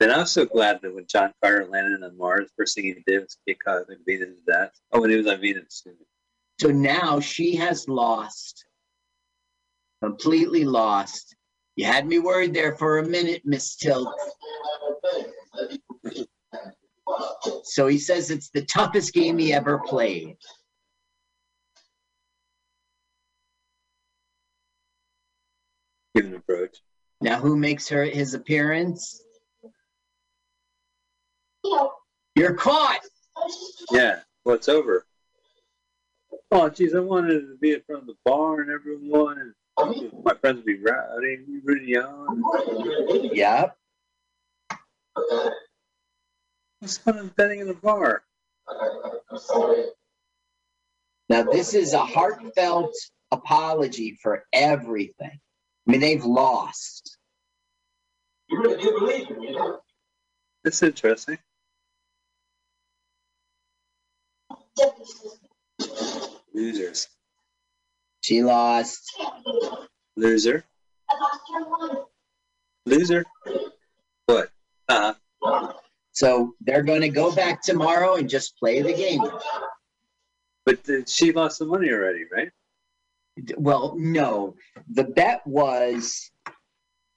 [0.00, 3.20] And I'm so glad that when John Carter landed on Mars, first thing he did
[3.20, 4.72] was kick Cosmic Venus' death.
[4.92, 5.84] Oh, when he was on Venus.
[6.60, 8.66] So now she has lost.
[10.02, 11.34] Completely lost.
[11.76, 14.14] You had me worried there for a minute, Miss Tilt.
[17.62, 20.36] So he says it's the toughest game he ever played.
[26.14, 26.76] Give an approach.
[27.24, 29.24] Now, who makes her his appearance?
[32.34, 33.00] You're caught.
[33.90, 34.20] Yeah.
[34.44, 35.06] Well, it's over.
[36.52, 40.34] Oh, geez, I wanted to be in front of the bar and everyone, and my
[40.34, 42.42] friends would be rowdy, rooting on.
[43.32, 43.74] Yep.
[46.80, 48.22] What's the fun of betting in a bar?
[48.68, 49.84] I'm sorry.
[51.30, 52.94] Now, this is a heartfelt
[53.30, 55.40] apology for everything.
[55.86, 57.13] I mean, they've lost.
[58.48, 59.78] You really do believe in me, huh?
[60.62, 61.38] That's interesting.
[66.54, 67.08] Losers.
[68.22, 69.00] She lost.
[70.16, 70.64] Loser.
[72.86, 73.24] Loser.
[74.26, 74.50] What?
[74.88, 75.72] Uh huh.
[76.12, 79.22] So they're going to go back tomorrow and just play the game.
[80.64, 82.50] But uh, she lost the money already, right?
[83.56, 84.54] Well, no.
[84.92, 86.30] The bet was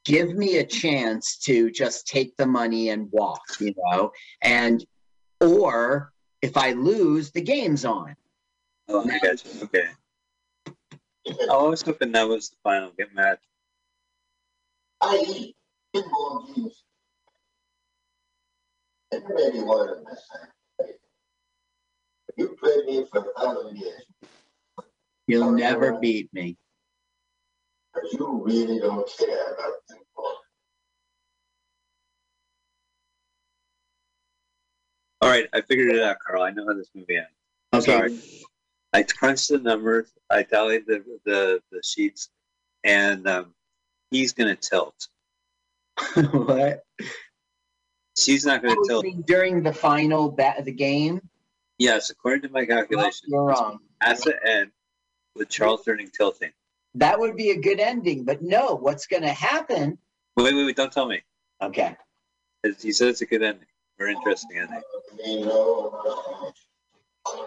[0.08, 4.86] give me a chance to just take the money and walk, you know, and
[5.42, 8.16] or if I lose, the game's on.
[8.88, 9.64] Oh, I got you.
[9.64, 9.88] Okay.
[11.52, 13.40] I was hoping that was the final get match.
[15.02, 15.56] I eat
[15.94, 16.84] pinball games.
[19.12, 20.88] And you may be one of them this time.
[22.38, 24.06] You played me for a thousand years,
[25.28, 26.56] You'll never beat me.
[28.02, 30.34] But you really don't care about pinball.
[35.22, 36.44] All right, I figured it out, Carl.
[36.44, 37.30] I know how this movie ends.
[37.74, 37.92] I'm okay.
[37.92, 38.20] Sorry.
[38.94, 40.12] I crunched the numbers.
[40.30, 42.30] I tallied the the, the sheets,
[42.84, 43.54] and um,
[44.12, 45.08] he's gonna tilt.
[46.32, 46.84] what?
[48.18, 49.06] She's not gonna tilt.
[49.26, 51.22] During the final bat of the game?
[51.80, 53.80] Yes, according to my calculations, You're wrong.
[54.02, 54.72] at the end,
[55.36, 56.52] with Charles Durning tilting.
[56.96, 59.98] That would be a good ending, but no, what's going to happen?
[60.36, 60.76] Wait, wait, wait!
[60.76, 61.22] Don't tell me.
[61.62, 61.96] Okay.
[62.82, 63.68] He said it's a good ending.
[63.98, 64.82] Very interesting ending.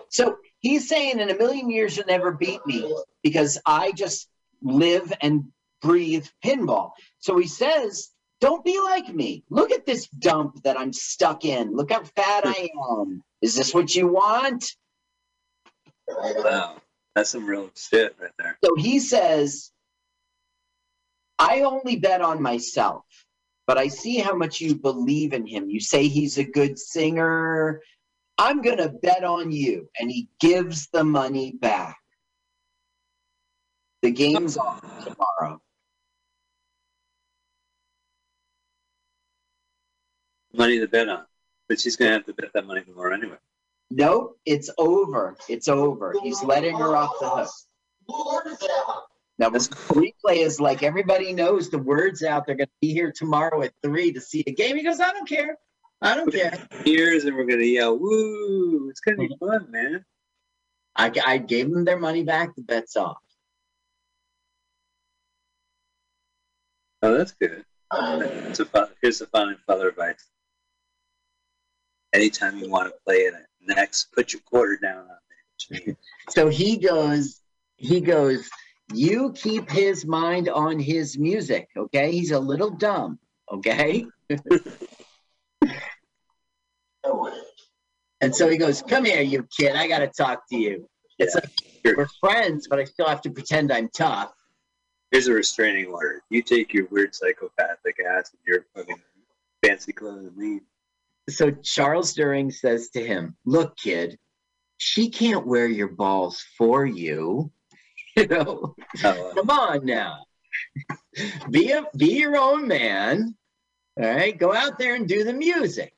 [0.09, 4.29] So he's saying in a million years you'll never beat me because I just
[4.63, 5.45] live and
[5.81, 6.91] breathe pinball.
[7.19, 9.45] So he says, don't be like me.
[9.51, 11.77] Look at this dump that I'm stuck in.
[11.77, 13.23] Look how fat I am.
[13.43, 14.65] Is this what you want?
[16.09, 16.77] Wow,
[17.15, 18.59] that's some real shit right there.
[18.65, 19.71] So he says,
[21.39, 23.05] I only bet on myself,
[23.67, 25.69] but I see how much you believe in him.
[25.71, 27.81] You say he's a good singer.
[28.39, 29.89] I'm going to bet on you.
[29.99, 31.97] And he gives the money back.
[34.03, 35.61] The game's on tomorrow.
[40.53, 41.27] Money to bet on,
[41.69, 43.37] but she's gonna have to bet that money tomorrow anyway.
[43.91, 45.37] Nope, it's over.
[45.49, 46.15] It's over.
[46.23, 47.51] He's letting her off the hook.
[49.39, 52.47] Now, the replay is like everybody knows the words out.
[52.47, 54.77] They're going to be here tomorrow at three to see a game.
[54.77, 55.57] He goes, I don't care.
[56.03, 56.59] I don't care.
[56.85, 60.03] Years and we're gonna yell, "Woo!" It's gonna be fun, man.
[60.97, 62.57] I, I gave them their money back.
[62.57, 63.19] The bet's off.
[67.03, 67.65] Oh, that's good.
[67.93, 70.27] It's a fun, here's the fun and father advice.
[72.15, 75.07] Anytime you want to play in it next, put your quarter down on
[75.71, 75.97] it.
[76.31, 77.41] So he goes,
[77.77, 78.49] he goes,
[78.93, 82.11] you keep his mind on his music, okay?
[82.13, 83.19] He's a little dumb,
[83.53, 84.07] okay?
[88.21, 89.77] And so he goes, come here, you kid.
[89.77, 90.89] I got to talk to you.
[91.19, 91.51] It's like
[91.85, 94.33] we're friends, but I still have to pretend I'm tough.
[95.11, 96.23] Here's a restraining order.
[96.31, 99.01] You take your weird psychopathic ass and your fucking
[99.65, 100.61] fancy clothes and leave.
[101.31, 104.19] So Charles Durning says to him, look, kid,
[104.79, 107.51] she can't wear your balls for you.
[108.17, 110.25] You know, Oh, come on now.
[111.49, 113.37] be a be your own man.
[113.97, 115.95] All right, go out there and do the music.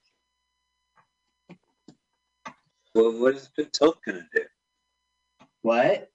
[2.95, 4.43] well, what is Tilt gonna do?
[5.63, 6.11] What?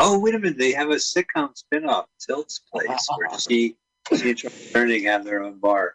[0.00, 0.58] Oh, wait a minute.
[0.58, 3.76] They have a sitcom spin-off, Tilt's Place, where she,
[4.16, 5.94] she and Durning have their own bar.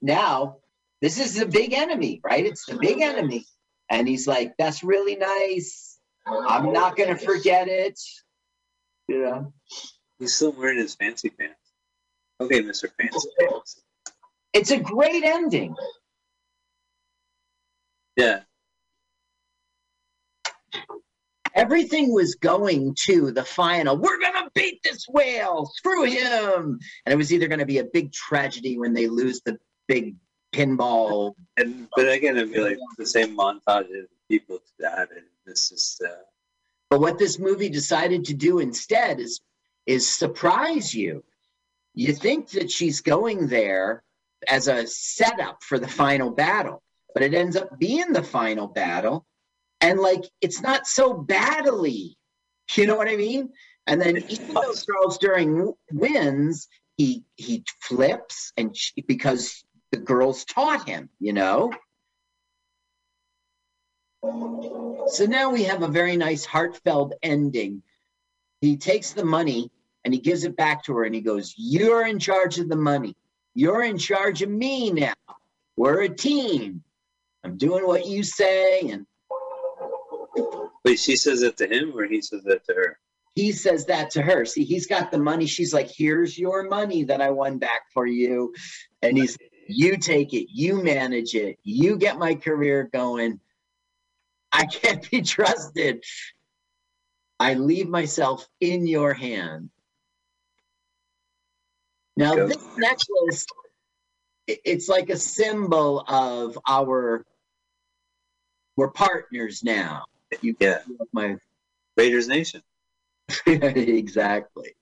[0.00, 0.56] Now,
[1.00, 2.44] this is the big enemy, right?
[2.44, 3.44] It's the big enemy.
[3.90, 5.98] And he's like, that's really nice.
[6.26, 7.98] I'm not going to forget it.
[9.08, 9.52] You know,
[10.18, 11.56] He's still wearing his fancy pants.
[12.40, 12.88] Okay, Mr.
[12.96, 13.82] Fancy Pants.
[14.52, 15.74] it's a great ending.
[18.16, 18.40] Yeah.
[21.54, 23.96] Everything was going to the final.
[23.96, 25.66] We're going to beat this whale.
[25.74, 26.78] Screw him.
[27.04, 30.16] And it was either going to be a big tragedy when they lose the big
[30.52, 31.34] pinball.
[31.56, 35.72] And but again, it'd be like the same montage of people to that, and this
[35.72, 36.22] is uh,
[36.90, 39.40] But what this movie decided to do instead is
[39.86, 41.24] is surprise you.
[41.94, 44.04] You think that she's going there
[44.48, 49.26] as a setup for the final battle, but it ends up being the final battle.
[49.82, 52.16] And like it's not so badly.
[52.74, 53.50] You know what I mean?
[53.86, 60.44] And then even though Charles Durning wins, he he flips and she, because the girls
[60.44, 61.72] taught him, you know?
[64.22, 67.82] So now we have a very nice heartfelt ending.
[68.60, 69.70] He takes the money
[70.04, 72.76] and he gives it back to her and he goes, You're in charge of the
[72.76, 73.16] money.
[73.54, 75.14] You're in charge of me now.
[75.76, 76.82] We're a team.
[77.44, 78.80] I'm doing what you say.
[78.90, 79.06] And
[80.84, 82.98] Wait, she says it to him or he says that to her?
[83.34, 84.44] he says that to her.
[84.44, 85.46] See, he's got the money.
[85.46, 88.54] She's like, Here's your money that I won back for you.
[89.00, 93.40] And he's, You take it, you manage it, you get my career going.
[94.52, 96.04] I can't be trusted.
[97.40, 99.70] I leave myself in your hand.
[102.16, 102.46] Now, Go.
[102.46, 103.46] this necklace,
[104.46, 107.24] it's like a symbol of our,
[108.76, 110.04] we're partners now.
[110.40, 110.78] You Yeah.
[111.12, 111.36] my
[111.96, 112.62] Raiders Nation.
[113.46, 114.74] exactly.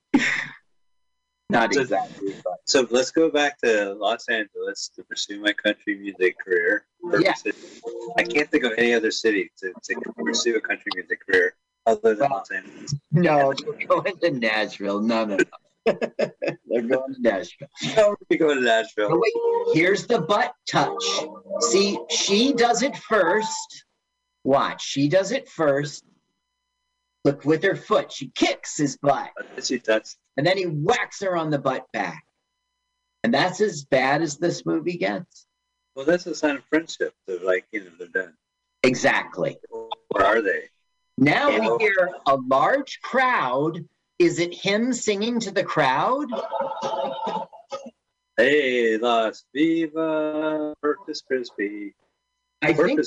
[1.48, 5.96] Not So- exactly, but So let's go back to Los Angeles to pursue my country
[5.98, 6.86] music career.
[7.18, 7.34] Yeah.
[8.16, 12.14] I can't think of any other city to, to pursue a country music career other
[12.14, 12.94] than Los Angeles.
[13.10, 15.00] no, they're going to Nashville.
[15.00, 15.44] No, no, no.
[16.68, 17.68] they're going to Nashville.
[17.96, 19.10] No, we go to Oh, Nashville.
[19.20, 19.32] wait,
[19.74, 21.02] here's the butt touch.
[21.62, 23.84] See, she does it first.
[24.44, 26.04] Watch, she does it first.
[27.24, 29.30] Look with her foot, she kicks his butt,
[30.36, 32.24] and then he whacks her on the butt back.
[33.22, 35.46] And that's as bad as this movie gets.
[35.94, 37.12] Well, that's a sign of friendship.
[37.26, 38.34] They're like, you know, they're done.
[38.82, 39.58] Exactly.
[40.08, 40.70] Where are they?
[41.18, 43.84] Now we hear a large crowd.
[44.18, 46.28] Is it him singing to the crowd?
[48.38, 51.94] Hey, Las Viva, Corpus Christi.
[52.62, 53.00] I think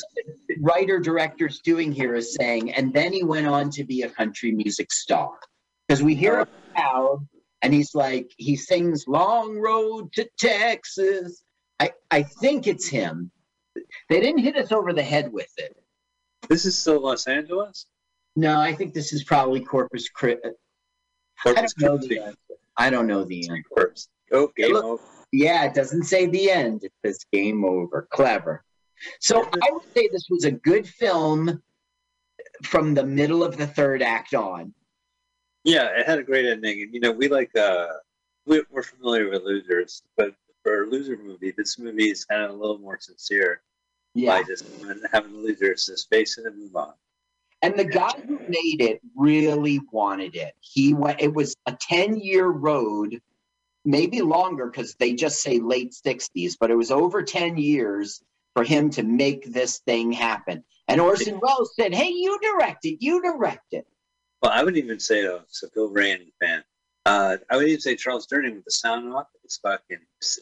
[0.59, 4.51] writer director's doing here is saying, and then he went on to be a country
[4.51, 5.31] music star.
[5.87, 7.27] Because we hear a crowd
[7.61, 11.43] and he's like, he sings Long Road to Texas.
[11.79, 13.31] I, I think it's him.
[14.09, 15.75] They didn't hit us over the head with it.
[16.49, 17.85] This is still Los Angeles?
[18.35, 20.49] No, I think this is probably Corpus Christi.
[21.45, 22.15] I don't know Christi.
[22.15, 22.37] the answer.
[22.77, 23.63] I don't know the answer.
[23.75, 24.09] Corpus.
[24.31, 25.03] Oh, game Look- over.
[25.31, 26.83] Yeah, it doesn't say the end.
[26.83, 28.07] It says game over.
[28.11, 28.63] Clever.
[29.19, 31.61] So I would say this was a good film
[32.63, 34.73] from the middle of the third act on.
[35.63, 36.81] Yeah, it had a great ending.
[36.81, 37.87] And, you know, we like, uh,
[38.45, 42.51] we, we're familiar with Losers, but for a loser movie, this movie is kind of
[42.51, 43.61] a little more sincere
[44.13, 44.37] Yeah.
[44.37, 44.65] by just
[45.11, 46.93] having the losers just face it and move on.
[47.61, 50.53] And the guy who made it really wanted it.
[50.59, 53.21] He went it was a 10-year road,
[53.85, 58.21] maybe longer because they just say late 60s, but it was over 10 years
[58.55, 60.63] for him to make this thing happen.
[60.87, 63.87] And Orson Welles said, Hey, you direct it, you direct it.
[64.41, 66.63] Well, I would even say, though, so Bill Rand fan.
[67.05, 69.99] Uh, I would even say Charles Durning with the sound off, was fucking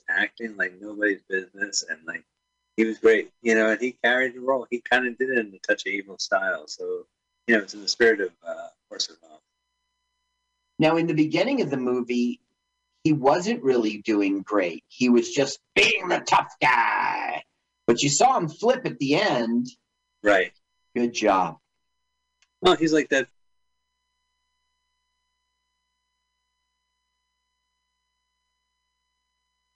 [0.09, 2.23] acting like nobody's business, and like
[2.77, 3.71] he was great, you know.
[3.71, 4.67] And he carried the role.
[4.69, 7.05] He kind of did it in a touch of evil style, so
[7.47, 9.41] you know, it's in the spirit of uh, Orson Welles.
[10.77, 12.39] Now, in the beginning of the movie,
[13.03, 14.83] he wasn't really doing great.
[14.87, 17.43] He was just being the tough guy.
[17.91, 19.67] But you saw him flip at the end.
[20.23, 20.53] Right.
[20.95, 21.57] Good job.
[22.61, 23.27] Well, he's like that.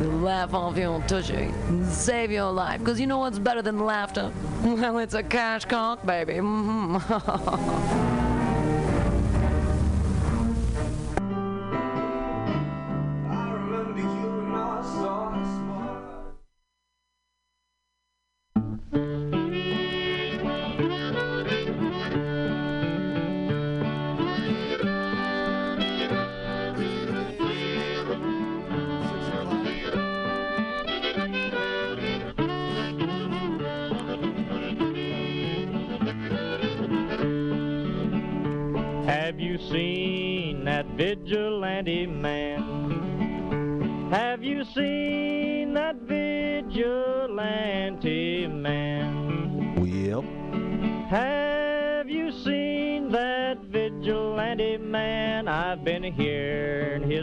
[0.00, 1.34] Laugh off your tushy
[1.68, 2.78] and save your life.
[2.78, 4.30] Because you know what's better than laughter?
[4.62, 6.34] Well, it's a cash cock, baby.
[6.34, 8.12] Mhm.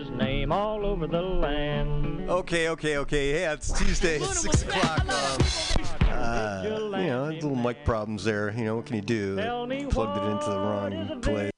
[0.04, 2.30] his name all over the land.
[2.30, 3.42] Okay, okay, okay.
[3.42, 5.00] Yeah, it's Tuesday, six o'clock.
[5.02, 8.52] Um, uh, you know, little mic problems there.
[8.52, 9.36] You know, what can you do?
[9.90, 11.52] Plugged it into the wrong place.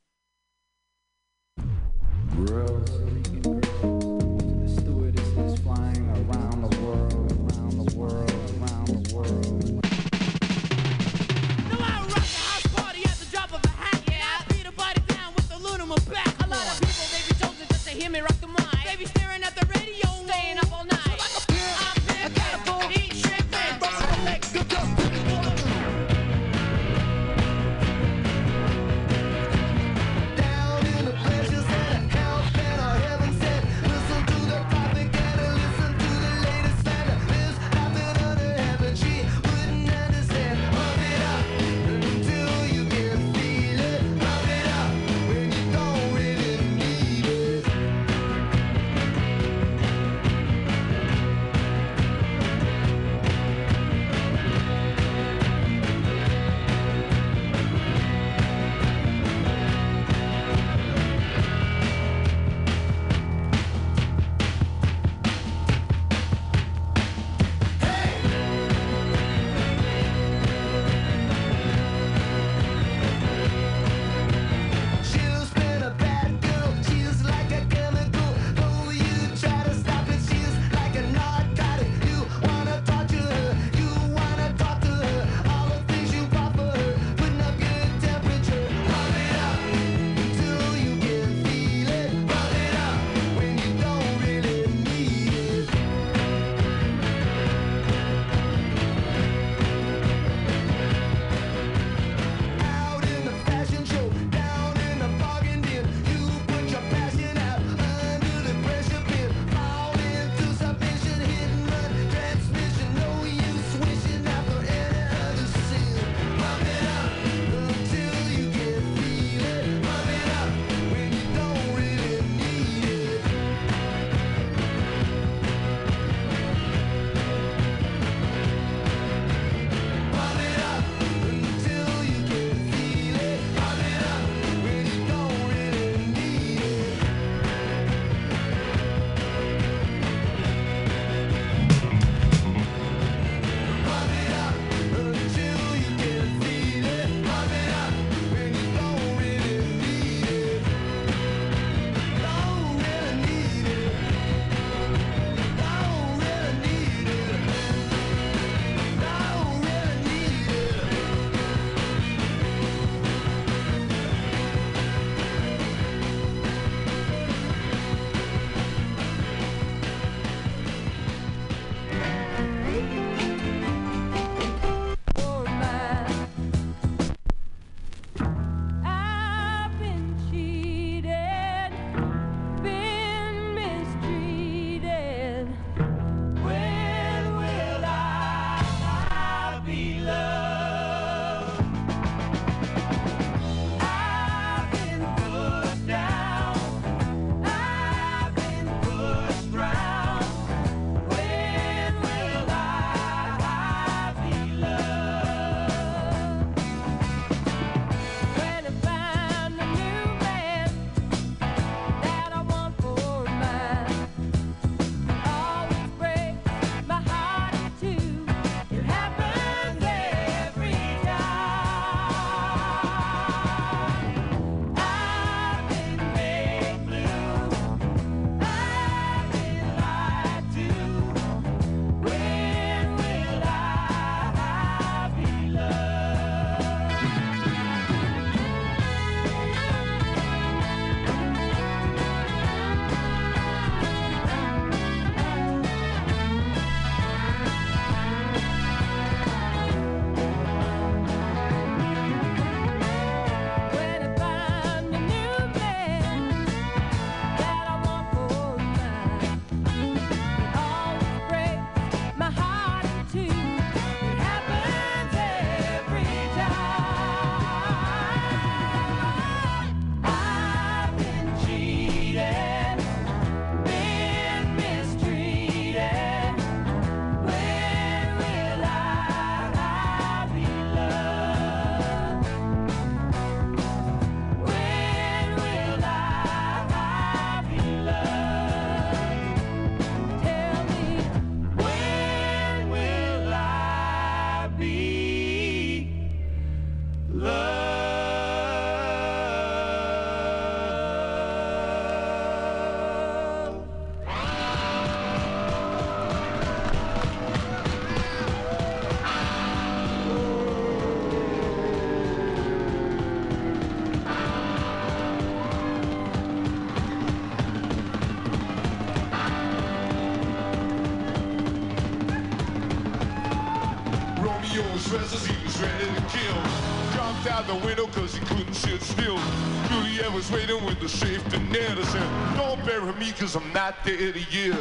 [327.36, 329.20] Out the window cause he couldn't sit still.
[329.68, 331.78] Juliet was waiting with the safety net.
[331.78, 334.56] I said, don't bury me cause I'm not dead yet.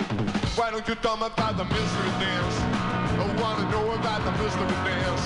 [0.58, 2.56] Why don't you tell me about the mystery dance?
[3.14, 5.22] I wanna know about the mystery dance.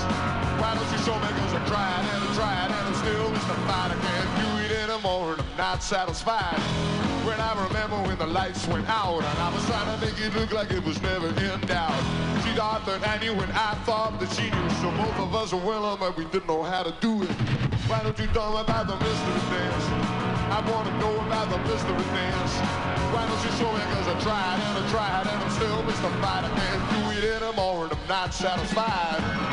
[0.61, 3.91] Why don't you show me cause I tried and I tried and I'm still mystified.
[3.93, 6.59] I can't do it anymore and I'm not satisfied.
[7.25, 10.35] When I remember when the lights went out and I was trying to make it
[10.35, 12.28] look like it was never in doubt.
[12.43, 14.69] She thought that I knew when I thought that she knew.
[14.81, 17.29] So both of us were willing, but we didn't know how to do it.
[17.89, 19.85] Why don't you tell me about the mystery dance?
[20.53, 22.53] I wanna know about the mystery dance.
[23.13, 26.45] Why don't you show me cause I tried and I tried and I'm still mystified.
[26.45, 29.48] I can't do it anymore and I'm not satisfied.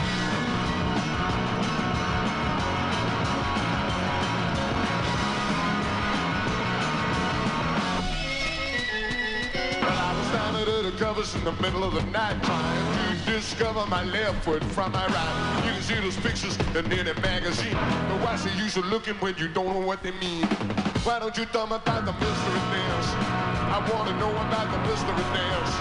[10.97, 15.07] Covers in the middle of the night trying to discover my left foot from my
[15.07, 15.63] right.
[15.67, 17.77] You can see those pictures in any magazine.
[18.09, 20.47] But what's the use of looking when you don't know what they mean?
[21.05, 23.09] Why don't you tell me about the mystery dance?
[23.77, 25.73] I want to know about the mystery dance.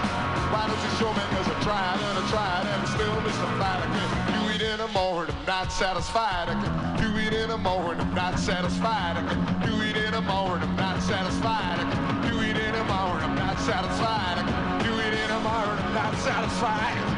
[0.52, 1.24] Why don't you show me?
[1.32, 3.80] Cause I tried and I tried and still mystified.
[3.80, 6.48] I can't do it anymore and I'm not satisfied.
[6.52, 9.16] I can do it anymore and I'm not satisfied.
[9.16, 11.80] I can do it anymore and I'm not satisfied.
[11.80, 14.65] I can do it anymore and I'm not satisfied.
[15.96, 17.15] Not satisfied.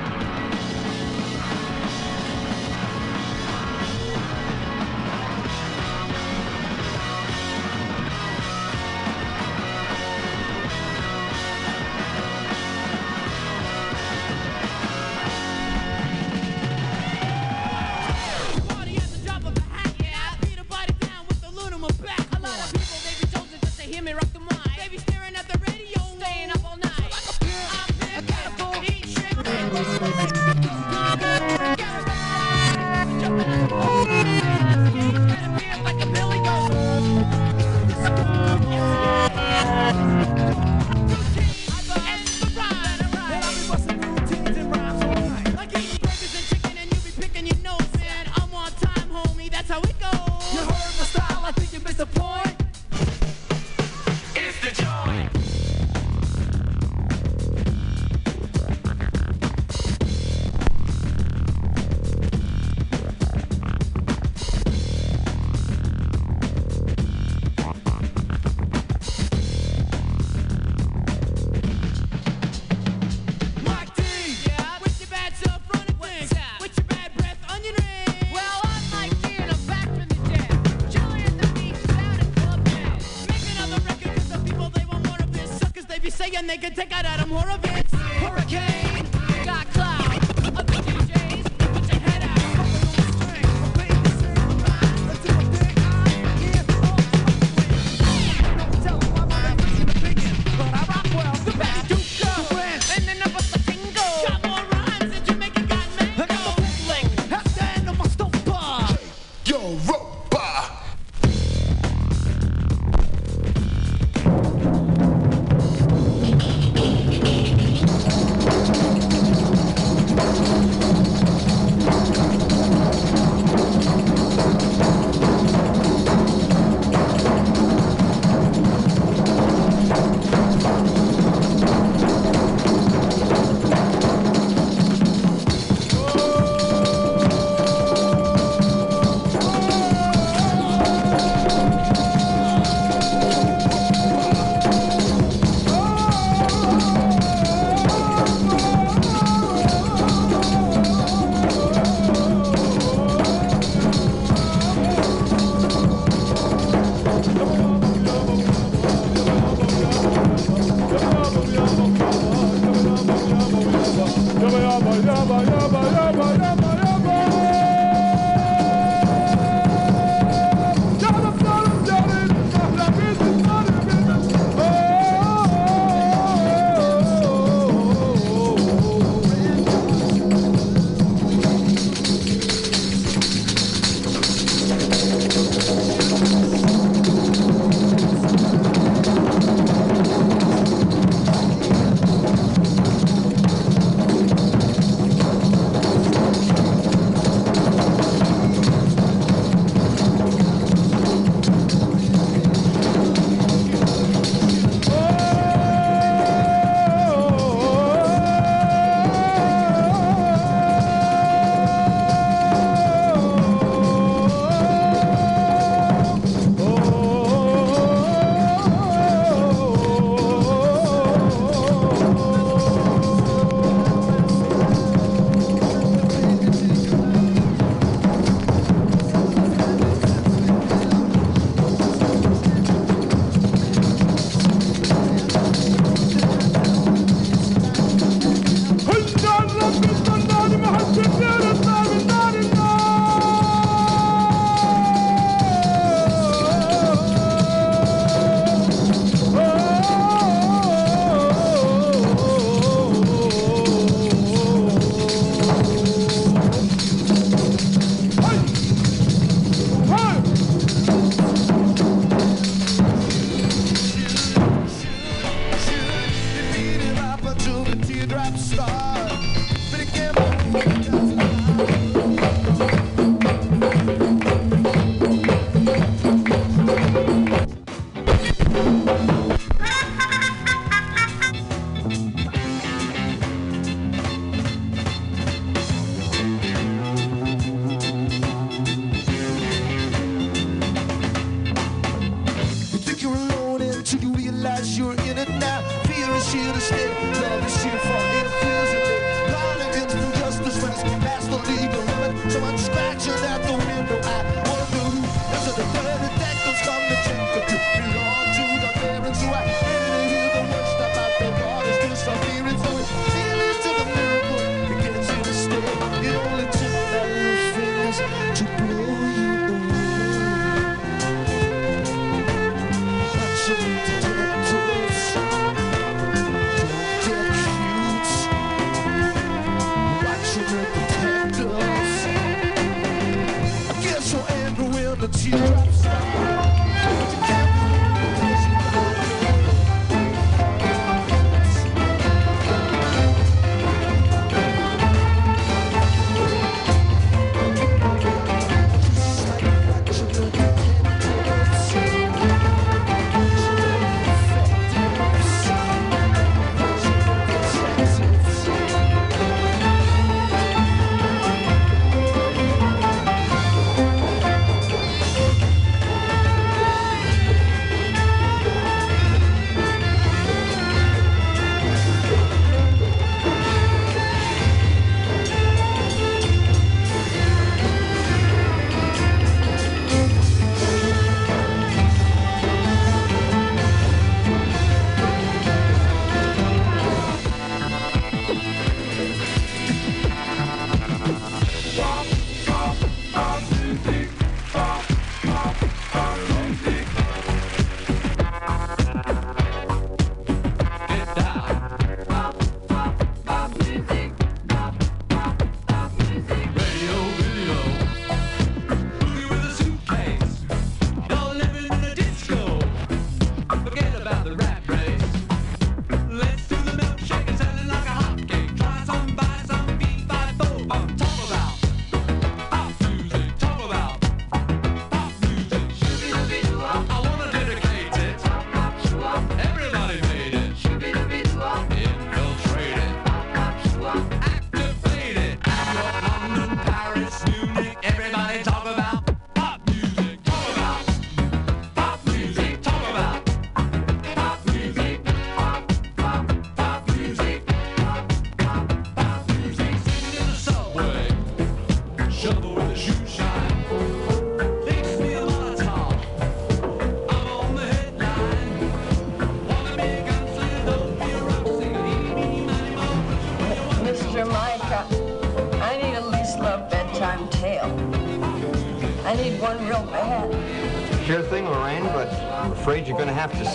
[86.49, 87.48] They can take out Adam Horovitz.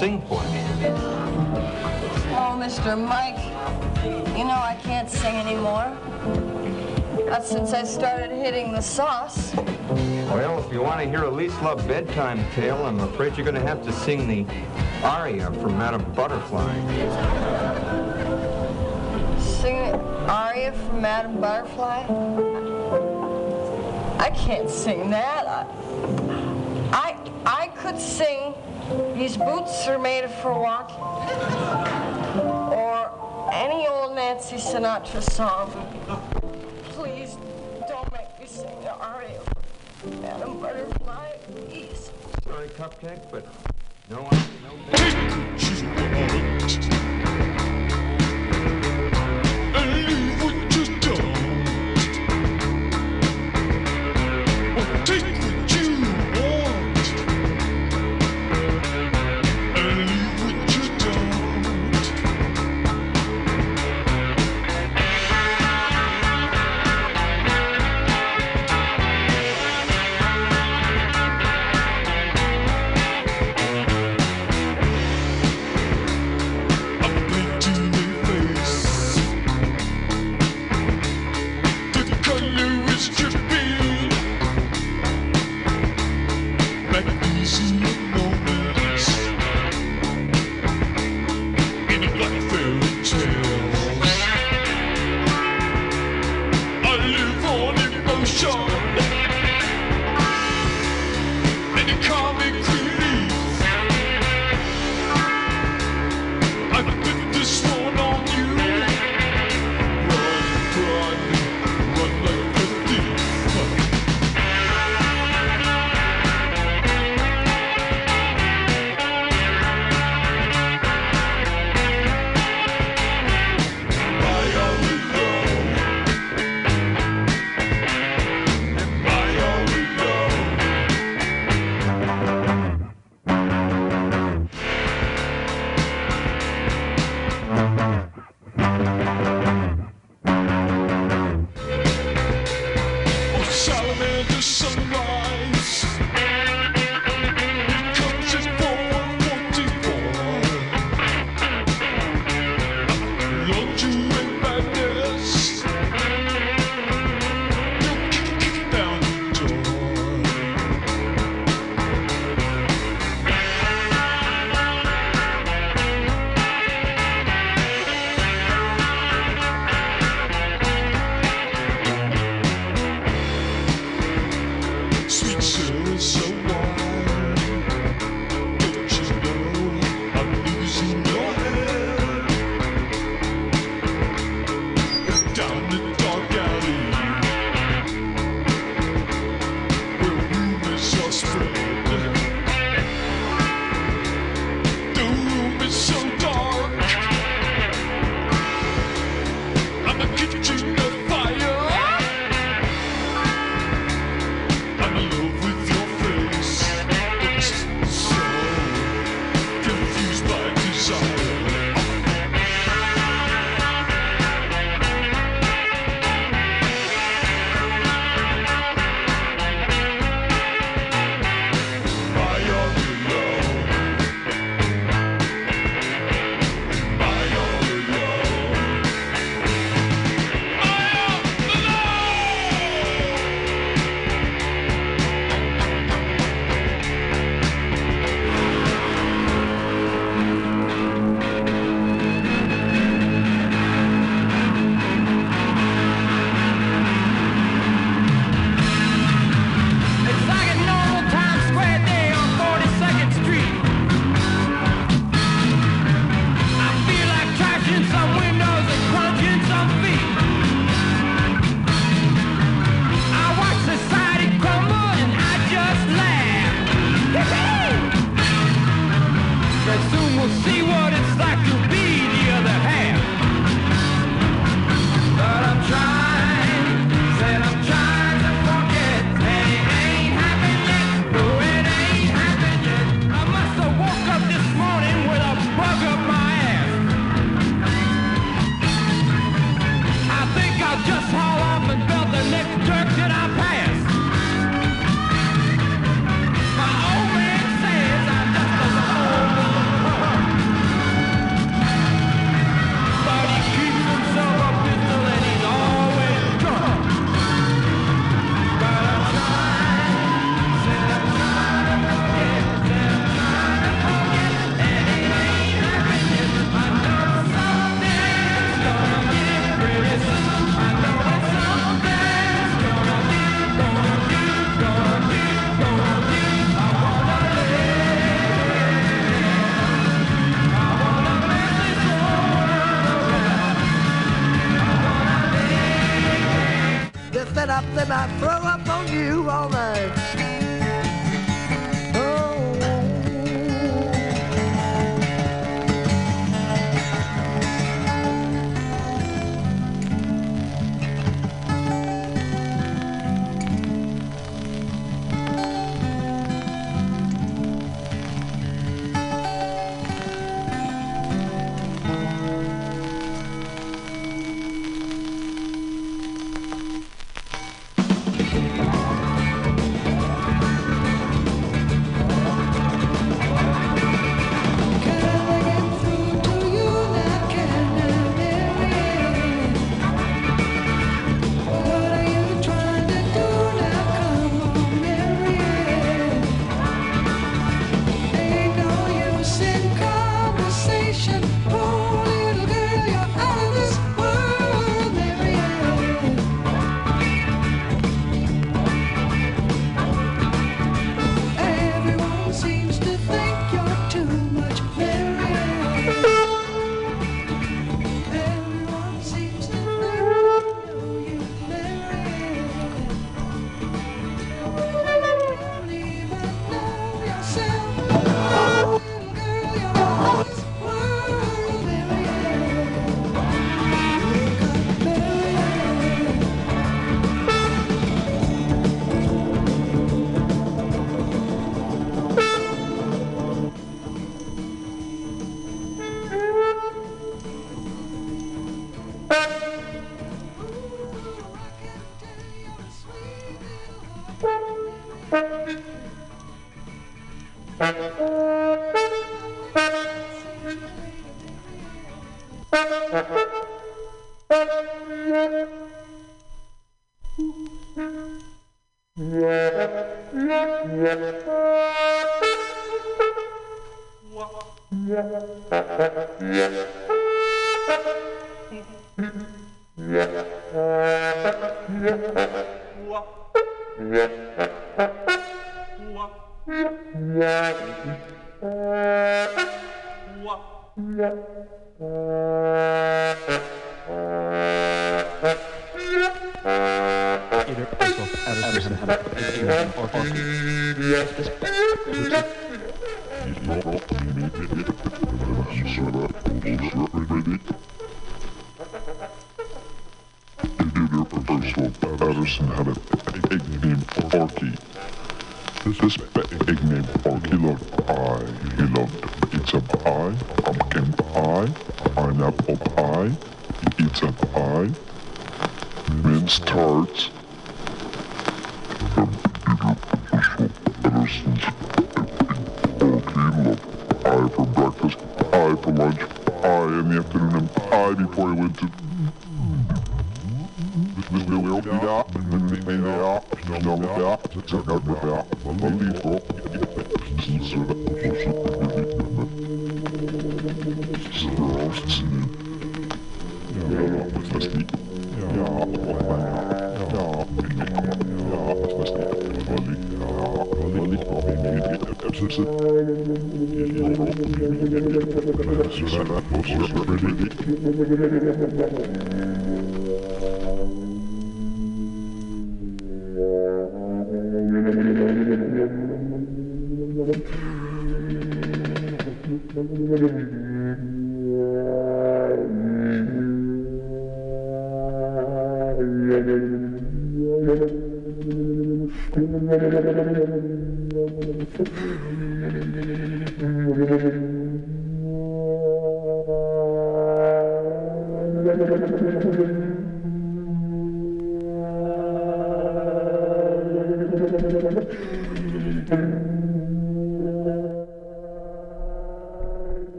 [0.00, 0.64] Sing for me.
[2.32, 2.96] Oh, Mr.
[2.96, 3.36] Mike,
[4.34, 5.94] you know I can't sing anymore.
[7.26, 9.54] Not since I started hitting the sauce.
[9.54, 13.60] Well, if you want to hear a least love bedtime tale, I'm afraid you're going
[13.62, 14.46] to have to sing the
[15.04, 16.74] aria from Madame Butterfly.
[19.38, 19.98] Sing the
[20.32, 22.06] aria from Madame Butterfly.
[24.18, 25.29] I can't sing that.
[29.20, 30.96] These Boots Are Made for Walking.
[32.72, 35.70] Or any old Nancy Sinatra song.
[36.84, 37.36] Please
[37.86, 39.42] don't make me sing the aria
[39.98, 42.10] from Madame Butterfly, please.
[42.46, 43.44] Sorry, Cupcake, but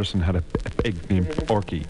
[0.00, 0.40] Addison had a
[0.82, 1.84] pig named Porky.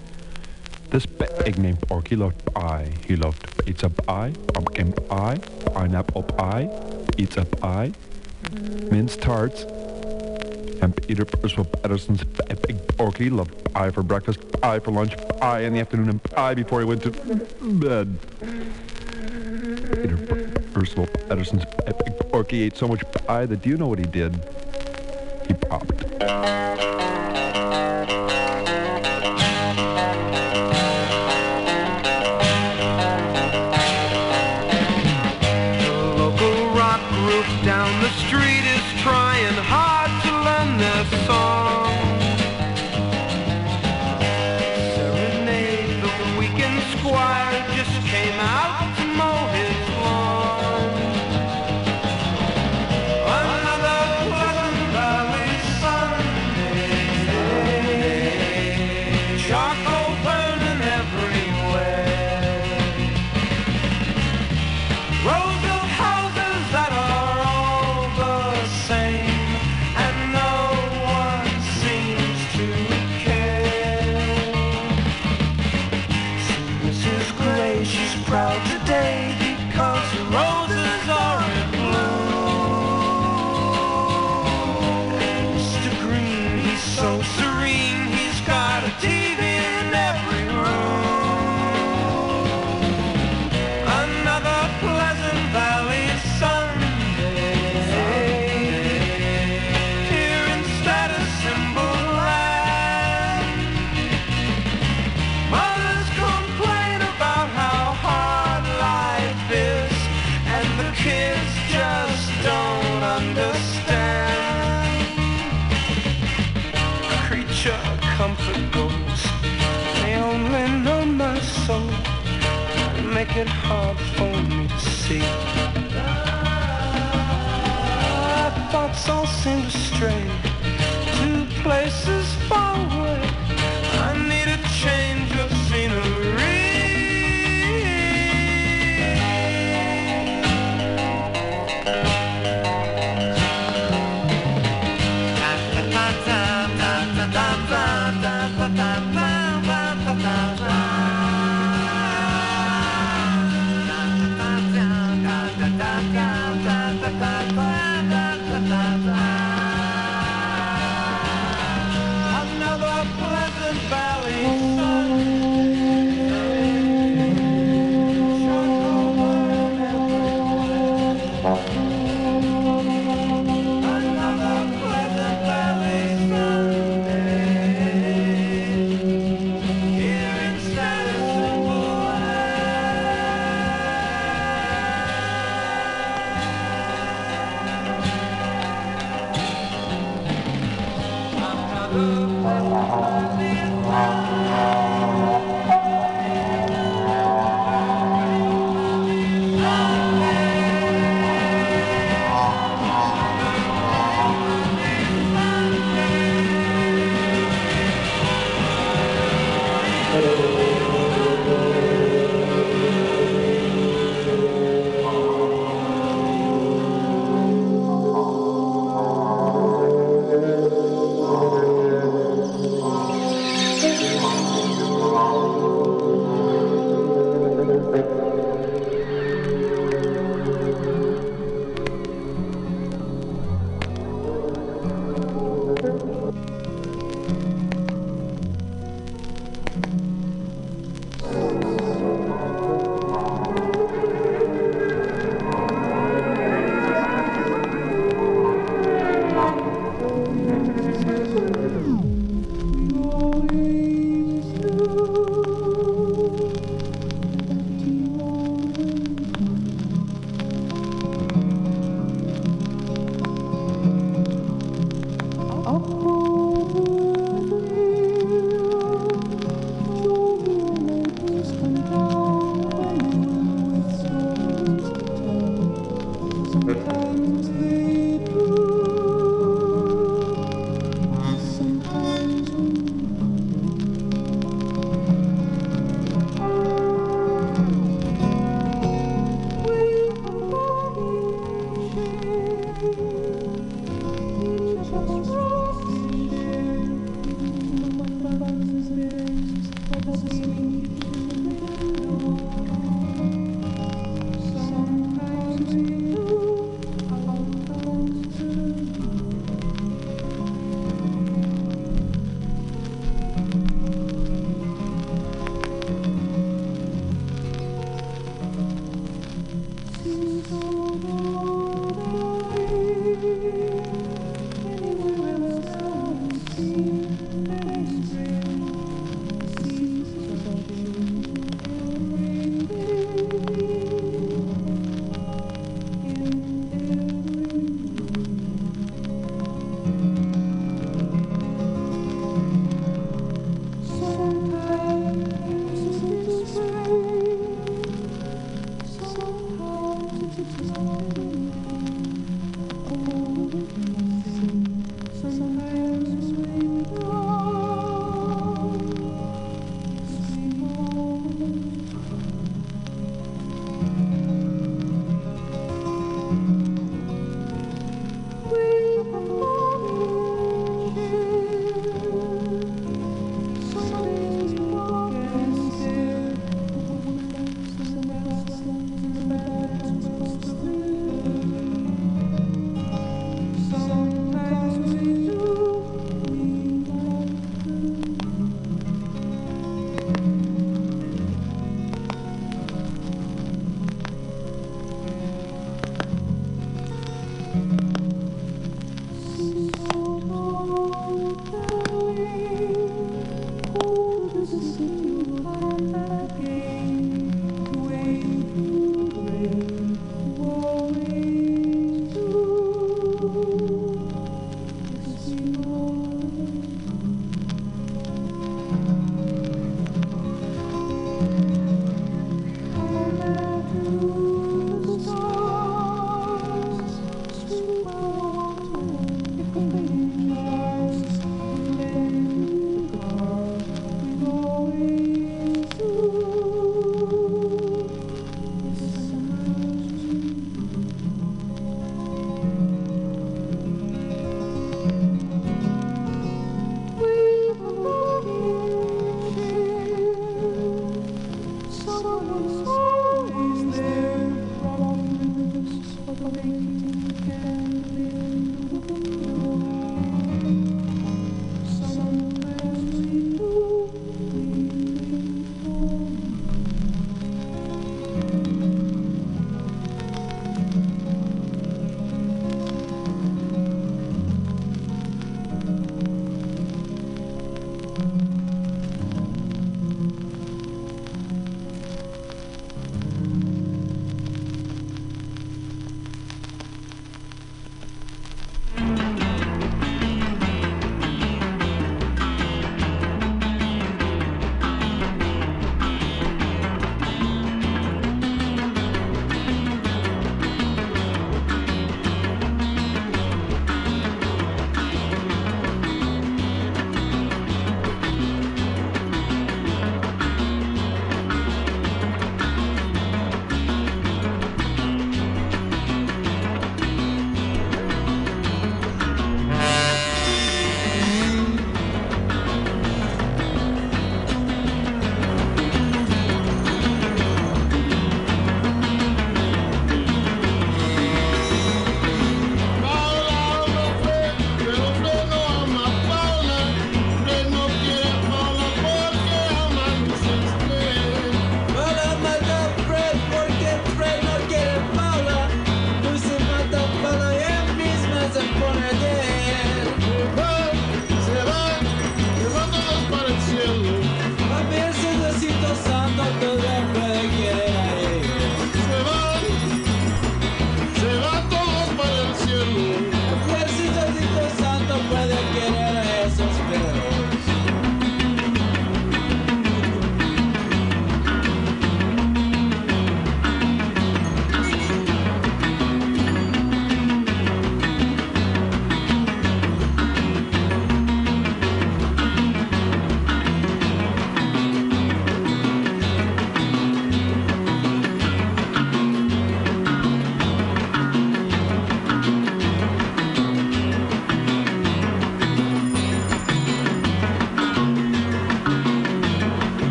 [0.90, 2.92] This pig named Porky loved pie.
[3.06, 5.38] He loved pizza pie, pumpkin pie,
[5.72, 6.68] pineapple pie,
[7.16, 7.92] pizza pie,
[8.90, 9.62] mince tarts,
[10.82, 12.24] and Peter Ursula Addison's
[12.66, 16.54] big Porky loved pie for breakfast, pie for lunch, pie in the afternoon, and pie
[16.54, 17.12] before he went to
[17.62, 18.18] bed.
[19.94, 20.18] Peter
[20.76, 24.34] Ursula Addison's big Porky ate so much pie that do you know what he did?
[25.46, 27.09] He popped.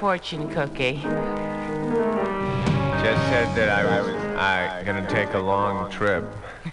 [0.00, 0.96] fortune cookie.
[3.04, 4.08] Just said that I was
[4.38, 6.24] I gonna take a long trip.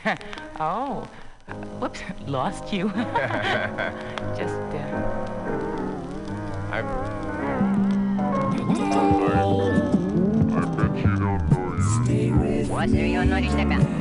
[0.61, 1.05] oh,
[1.77, 2.89] whoops, lost you.
[4.39, 4.55] Just.
[4.71, 4.77] Uh...
[6.71, 6.81] I.
[10.77, 11.49] Bet you don't
[13.29, 13.96] know you.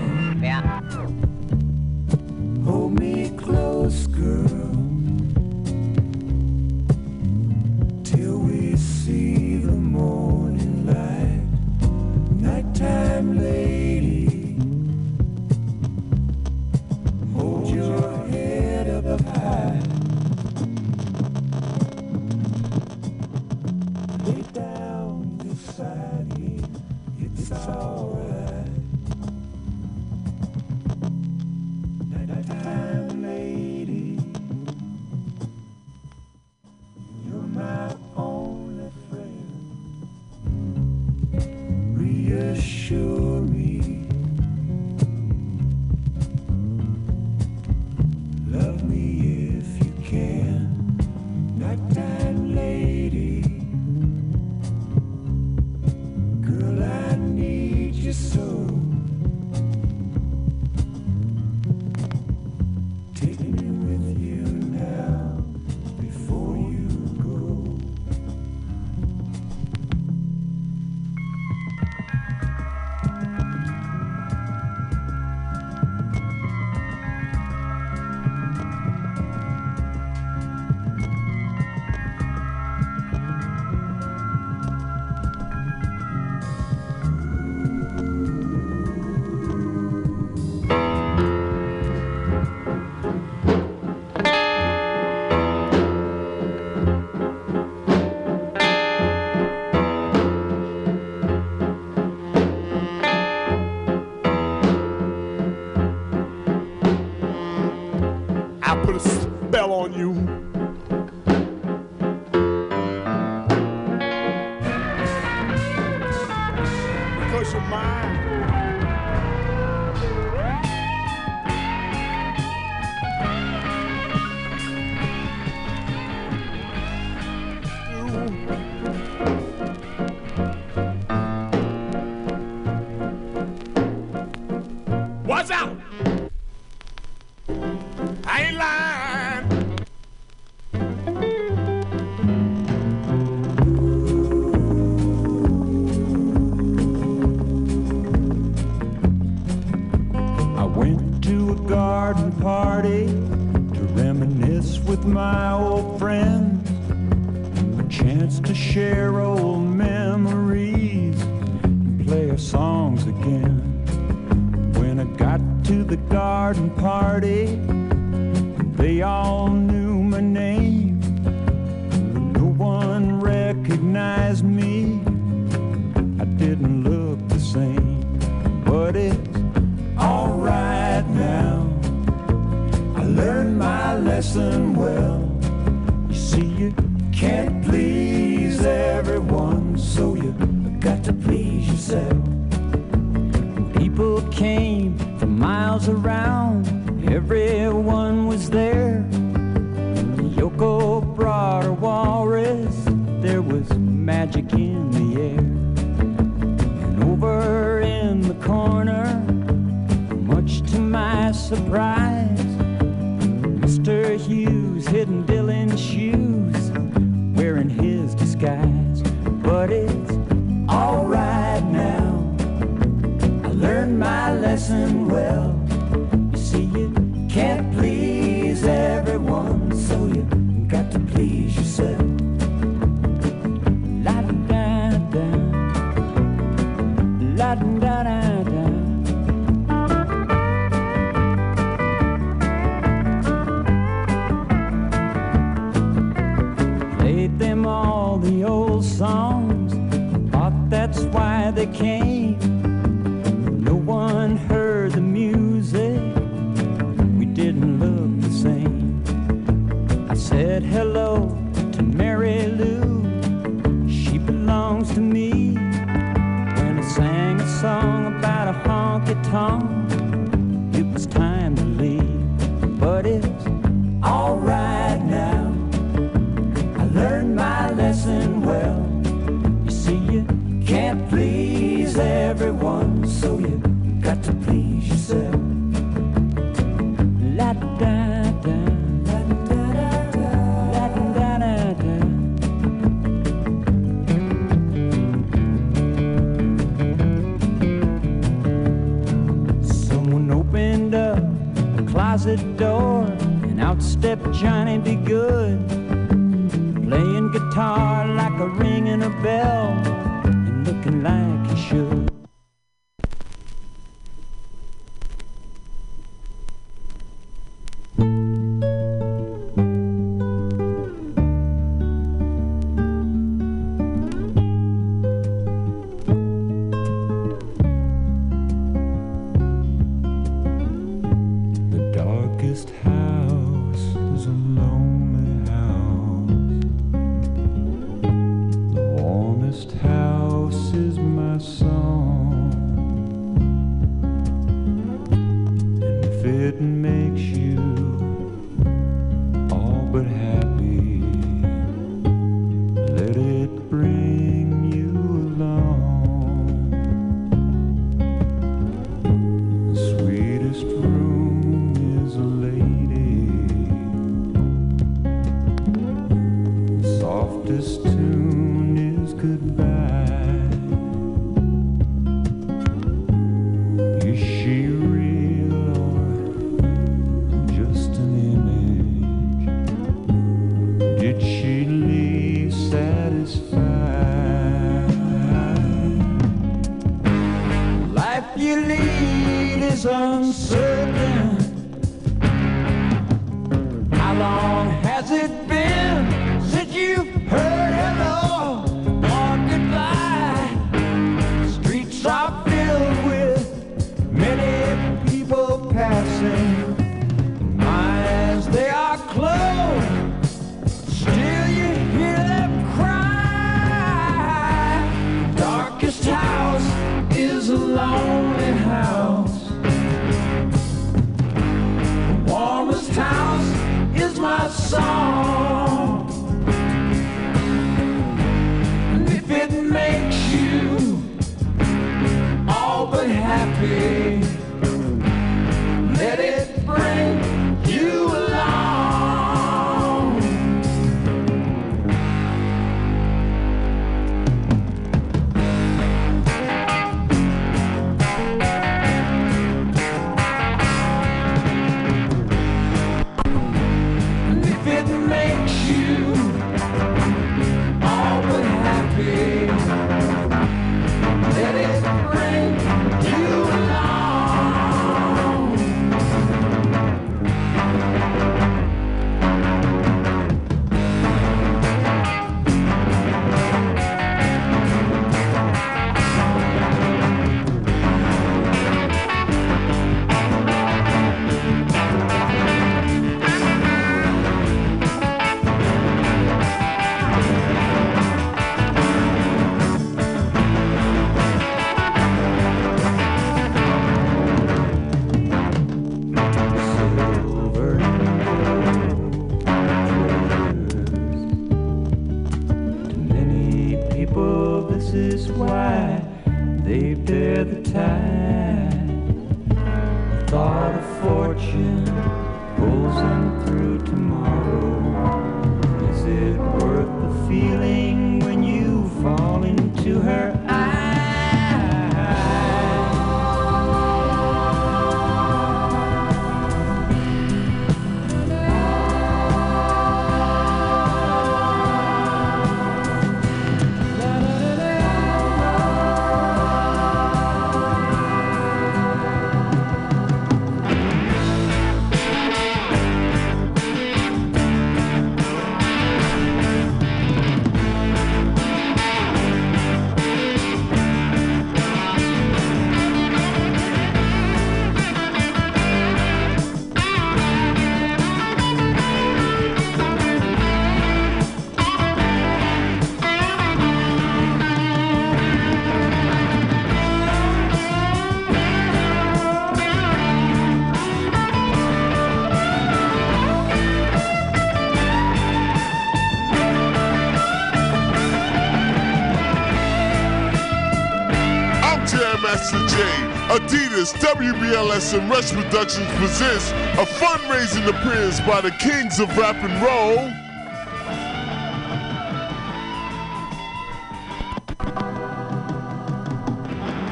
[583.47, 589.62] Adidas, WBLS, and Rush Productions presents a fundraising appearance by the Kings of Rap and
[589.62, 590.10] Roll.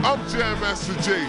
[0.05, 1.25] I'm Jam Master Jay.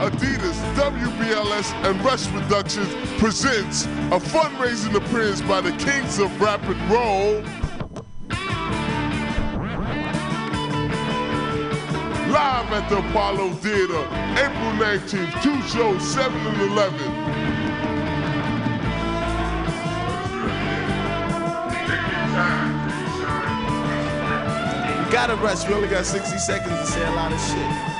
[0.00, 6.90] Adidas, WBLS, and Rush Productions presents a fundraising appearance by the Kings of Rap and
[6.90, 7.63] Roll.
[12.34, 14.00] Live at the Apollo Theater,
[14.42, 16.98] April 19th, two shows, 7 and 11.
[24.98, 25.68] You gotta rush.
[25.68, 27.94] We only got 60 seconds to say a lot of shit.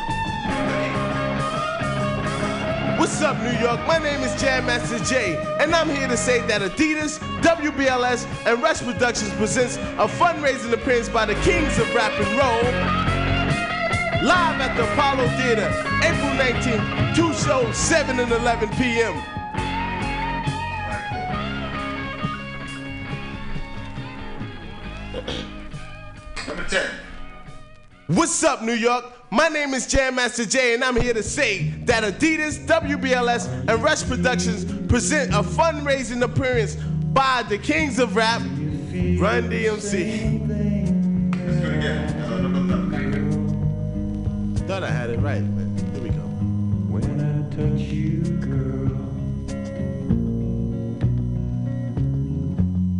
[2.99, 3.87] What's up, New York?
[3.87, 8.61] My name is Jam Master Jay, and I'm here to say that Adidas, WBLS, and
[8.61, 13.04] Rush Productions presents a fundraising appearance by the Kings of Rap and Roll.
[14.25, 15.69] Live at the Apollo Theater,
[16.03, 19.13] April 19th, two shows, 7 and 11 p.m.
[26.49, 26.91] Number 10.
[28.07, 29.05] What's up, New York?
[29.31, 33.83] My name is Jam Master Jay, and I'm here to say that Adidas, WBLS, and
[33.83, 40.44] Rush Productions present a fundraising appearance by the Kings of Rap, Run DMC.
[44.75, 46.23] Thought I had it right, but here we go.
[46.91, 48.91] When I touch you, girl,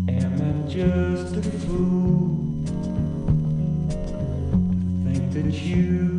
[0.09, 2.39] am I just a fool
[3.89, 3.95] to
[5.05, 6.14] think that you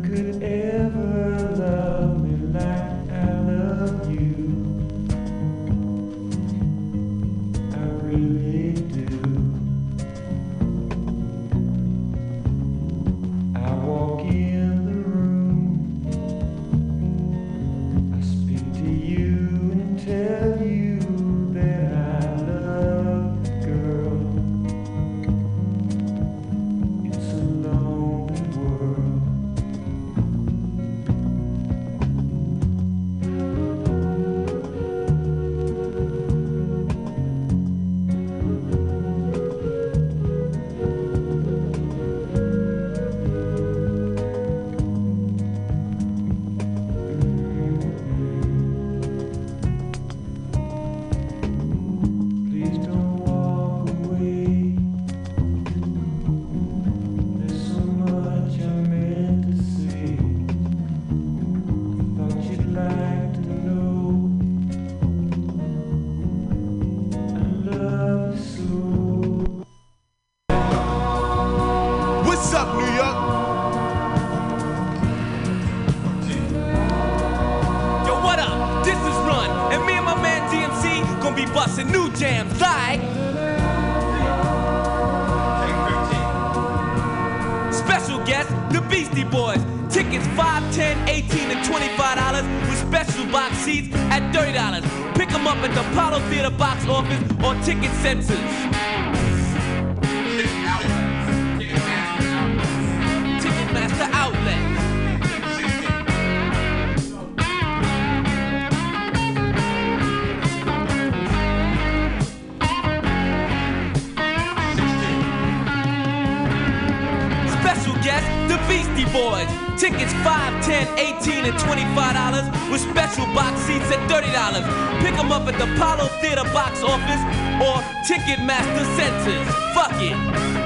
[120.46, 125.02] 5 10 18 and $25 with special box seats at $30.
[125.02, 127.22] Pick them up at the Apollo Theater box office
[127.60, 129.48] or Ticketmaster Centers.
[129.74, 130.65] Fuck it.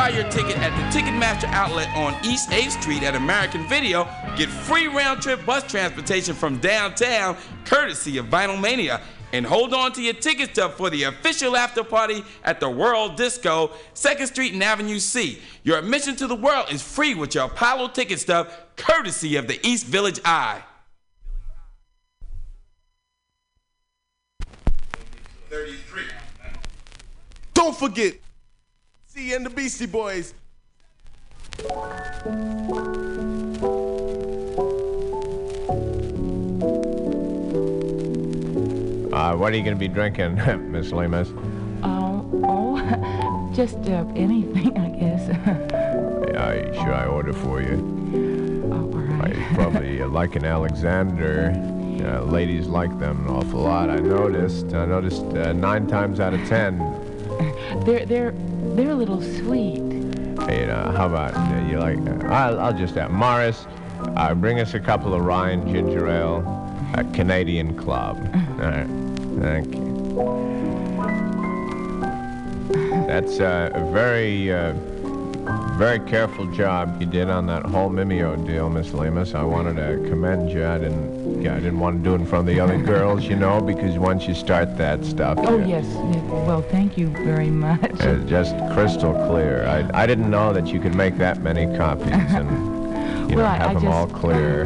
[0.00, 4.48] Buy your ticket at the Ticketmaster outlet on East 8th Street at American Video, get
[4.48, 7.36] free round trip bus transportation from downtown,
[7.66, 9.02] courtesy of Vinyl Mania.
[9.34, 13.16] And hold on to your ticket stub for the official after party at the World
[13.16, 15.38] Disco, 2nd Street and Avenue C.
[15.64, 19.60] Your admission to the world is free with your Apollo ticket stub, courtesy of the
[19.66, 20.62] East Village Eye.
[25.50, 26.04] 33.
[27.52, 28.14] Don't forget,
[29.20, 30.32] C and the Beastie Boys.
[39.12, 40.36] Uh, what are you going to be drinking,
[40.72, 41.28] Miss Lemus?
[41.82, 45.76] Oh, oh, just uh, anything, I guess.
[46.30, 47.76] Yeah, I should I order for you?
[49.20, 51.50] I probably uh, like an Alexander.
[52.04, 53.90] Uh, ladies like them an awful lot.
[53.90, 54.72] I noticed.
[54.72, 56.78] I noticed uh, nine times out of ten.
[57.84, 58.34] They're they're
[58.74, 59.78] they're a little sweet.
[59.78, 61.98] You know, how about uh, you like?
[62.24, 63.66] I'll, I'll just have Morris.
[64.16, 66.42] Uh, bring us a couple of Ryan ginger ale,
[66.94, 68.16] a Canadian Club.
[68.60, 68.86] All right,
[69.40, 69.90] thank you.
[73.06, 74.72] That's uh, a very, uh,
[75.78, 79.34] very careful job you did on that whole Mimeo deal, Miss Lemus.
[79.34, 80.66] I wanted to commend you.
[80.66, 83.24] I didn't, yeah, I didn't want to do it in front of the other girls,
[83.24, 85.86] you know, because once you start that stuff, Oh you- yes.
[86.30, 87.80] Well, thank you very much.
[87.82, 89.64] it's just crystal clear.
[89.66, 92.50] I, I didn't know that you could make that many copies and,
[93.30, 94.64] you know, Well, I- have I them all just- uh, clear.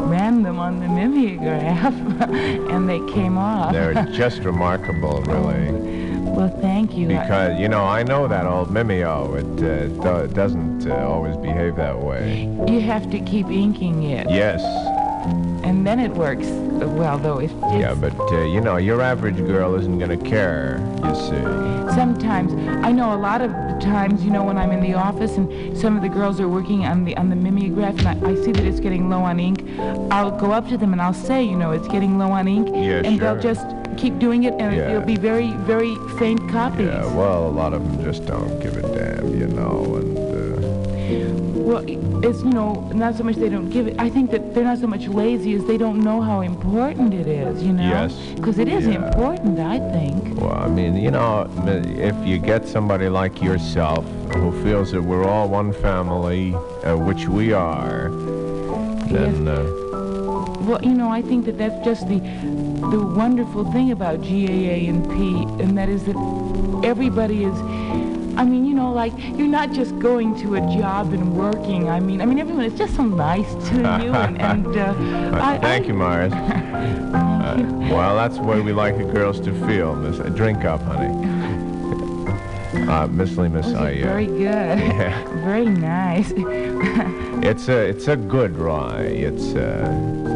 [0.00, 1.92] Ran them on the mimeograph,
[2.30, 3.72] and they came off.
[3.72, 5.98] They're just remarkable, really.
[6.40, 7.06] well, thank you.
[7.06, 9.36] Because, you know, I know that old Mimeo.
[9.38, 12.44] It uh, do- doesn't uh, always behave that way.
[12.66, 14.62] you have to keep inking it, Yes.
[15.64, 17.18] and then it works well.
[17.18, 21.14] Though if Yeah, but, uh, you know, your average girl isn't going to care, you
[21.14, 21.94] see.
[21.94, 22.52] sometimes
[22.86, 25.76] I know a lot of the times, you know, when I'm in the office and
[25.76, 28.52] some of the girls are working on the on the mimeograph, and I, I see
[28.52, 29.58] that it's getting low on ink,
[30.10, 32.68] I'll go up to them and I'll say, you know, it's getting low on ink,
[32.68, 33.34] Yeah, and sure.
[33.34, 33.66] they'll just
[34.00, 34.90] keep doing it, and Yeah.
[34.90, 36.86] it'll be very, very faint copies.
[36.86, 40.26] Yeah, well, a lot of them just don't give a damn, you know, and, uh,
[41.70, 41.84] Well,
[42.28, 43.94] it's, you know, not so much they don't give it.
[43.98, 47.28] I think that they're not so much lazy as they don't know how important it
[47.28, 47.82] is, you know?
[47.96, 48.12] Yes.
[48.34, 48.96] Because it is Yeah.
[49.06, 50.40] important, I think.
[50.40, 51.46] Well, I mean, you know,
[52.10, 54.04] if you get somebody like yourself
[54.34, 56.54] who feels that we're all one family,
[56.84, 58.10] uh, which we are,
[59.12, 59.62] then uh,
[60.68, 62.20] Well, you know, I think that that's just the
[62.80, 66.16] the wonderful thing about GAA and P, and that is that
[66.84, 67.58] everybody is.
[68.36, 71.88] I mean, you know, like you're not just going to a job and working.
[71.90, 75.40] I mean, I mean, everyone is just so nice to you, and, and uh, uh,
[75.42, 76.32] I, thank you, Morris.
[77.50, 77.56] Uh,
[77.90, 79.96] well, that's the way we like the girls to feel.
[79.96, 81.08] Miss, uh, drink up, honey.
[82.88, 84.00] Uh, Miss Lemus, I, I.
[84.00, 85.44] Uh, very good, yeah.
[85.44, 86.32] very nice.
[87.42, 89.02] It's a it's a good rye.
[89.02, 89.90] It's uh,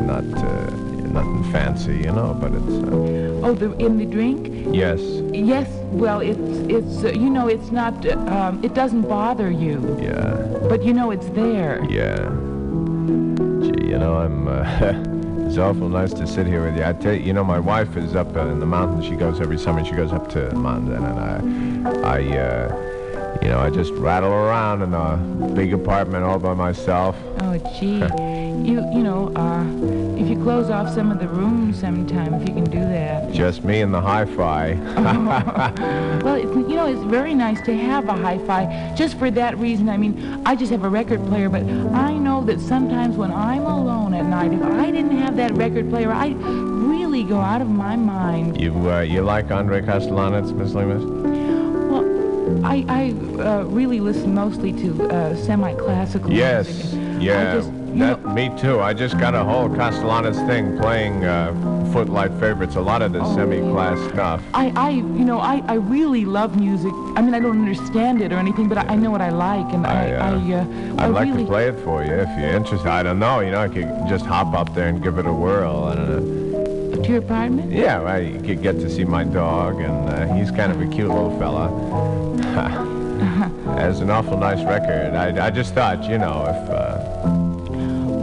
[0.06, 0.83] not uh,
[1.14, 4.40] nothing fancy, you know, but it's uh, oh, the in the drink.
[4.74, 5.00] yes,
[5.32, 5.68] Yes,
[6.02, 10.34] well, it's it's uh, you know it's not uh, um, it doesn't bother you, yeah,
[10.68, 11.82] but you know it's there.
[11.88, 12.16] yeah.
[13.64, 14.48] Gee, you know, I'm.
[14.48, 14.64] Uh,
[15.46, 16.84] it's awful nice to sit here with you.
[16.84, 19.04] I tell you, you know, my wife is up uh, in the mountains.
[19.06, 19.84] She goes every summer.
[19.84, 24.32] She goes up to the mountains, and I, I, uh, you know, I just rattle
[24.32, 25.16] around in a
[25.54, 27.16] big apartment all by myself.
[27.40, 28.00] Oh, gee,
[28.62, 29.64] you you know uh,
[30.20, 33.32] if you close off some of the rooms sometime, if you can do that.
[33.32, 34.74] Just me and the hi-fi.
[36.24, 38.94] Well, it's, you know, it's very nice to have a hi-fi.
[38.96, 41.62] Just for that reason, I mean, I just have a record player, but
[41.92, 45.90] I know that sometimes when I'm alone at night, if I didn't have that record
[45.90, 48.58] player, I'd really go out of my mind.
[48.60, 51.04] you uh, you like Andre Kostelanetz, Miss Lemus?
[51.90, 57.22] Well, I, I uh, really listen mostly to uh, semi-classical Yes, music.
[57.22, 58.80] yeah, just- you that, me too.
[58.80, 61.52] I just got a whole Kostelanetz thing playing uh,
[61.92, 64.42] Footlight favorites, a lot of the Oh, semi-class stuff.
[64.52, 66.92] I, I, you know, I, I really love music.
[67.14, 69.72] I mean, I don't understand it or anything, but I, I know what I like,
[69.72, 70.66] and I, I, uh, I, uh,
[70.98, 71.44] I I'd like really.
[71.44, 72.88] to play it for you if you're interested.
[72.88, 75.32] I don't know, you know, I could just hop up there and give it a
[75.32, 75.84] whirl.
[75.84, 77.02] I don't know.
[77.02, 77.70] To your apartment?
[77.70, 80.86] Yeah, well, you could get to see my dog, and uh, he's kind of a
[80.86, 82.90] cute little fella.
[83.76, 85.14] It's an awful nice record.
[85.14, 87.33] I, I just thought, you know, if...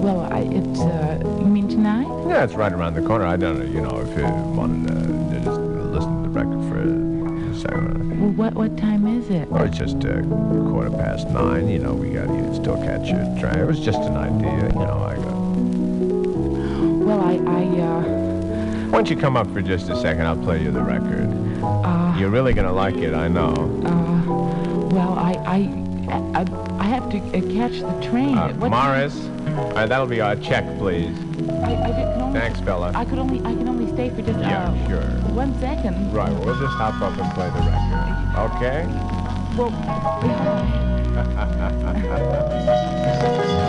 [0.02, 2.07] Uh, Well, I, it's, uh, you mean tonight?
[2.28, 3.26] Yeah, it's right around the corner.
[3.26, 4.23] I don't know, you know, if you
[4.56, 8.19] wanted to just listen to the record for a second.
[8.19, 9.48] Well, what, what time is it?
[9.52, 10.22] Or it's just uh,
[10.72, 13.60] quarter past nine, you know, we got can still catch your train.
[13.60, 15.41] It was just an idea, you know, I got...
[17.06, 18.02] Well, I, I, uh,
[18.90, 20.26] Why don't you come up for just a second?
[20.26, 21.30] I'll play you the record.
[21.64, 23.53] uh, You're really gonna like it, I know.
[23.86, 26.45] uh, well, I, I, I,
[26.80, 28.38] I have to uh, catch the train.
[28.38, 29.15] Uh, Morris,
[29.62, 31.18] all right, that'll be our check, please.
[31.50, 32.92] I, I can only, Thanks, fella.
[32.96, 35.02] I could only, I can only stay for just, Yeah, uh, sure.
[35.34, 36.12] one second.
[36.14, 38.56] Right, well, we'll just hop up and play the record.
[38.58, 38.86] Okay?
[39.58, 39.72] Well,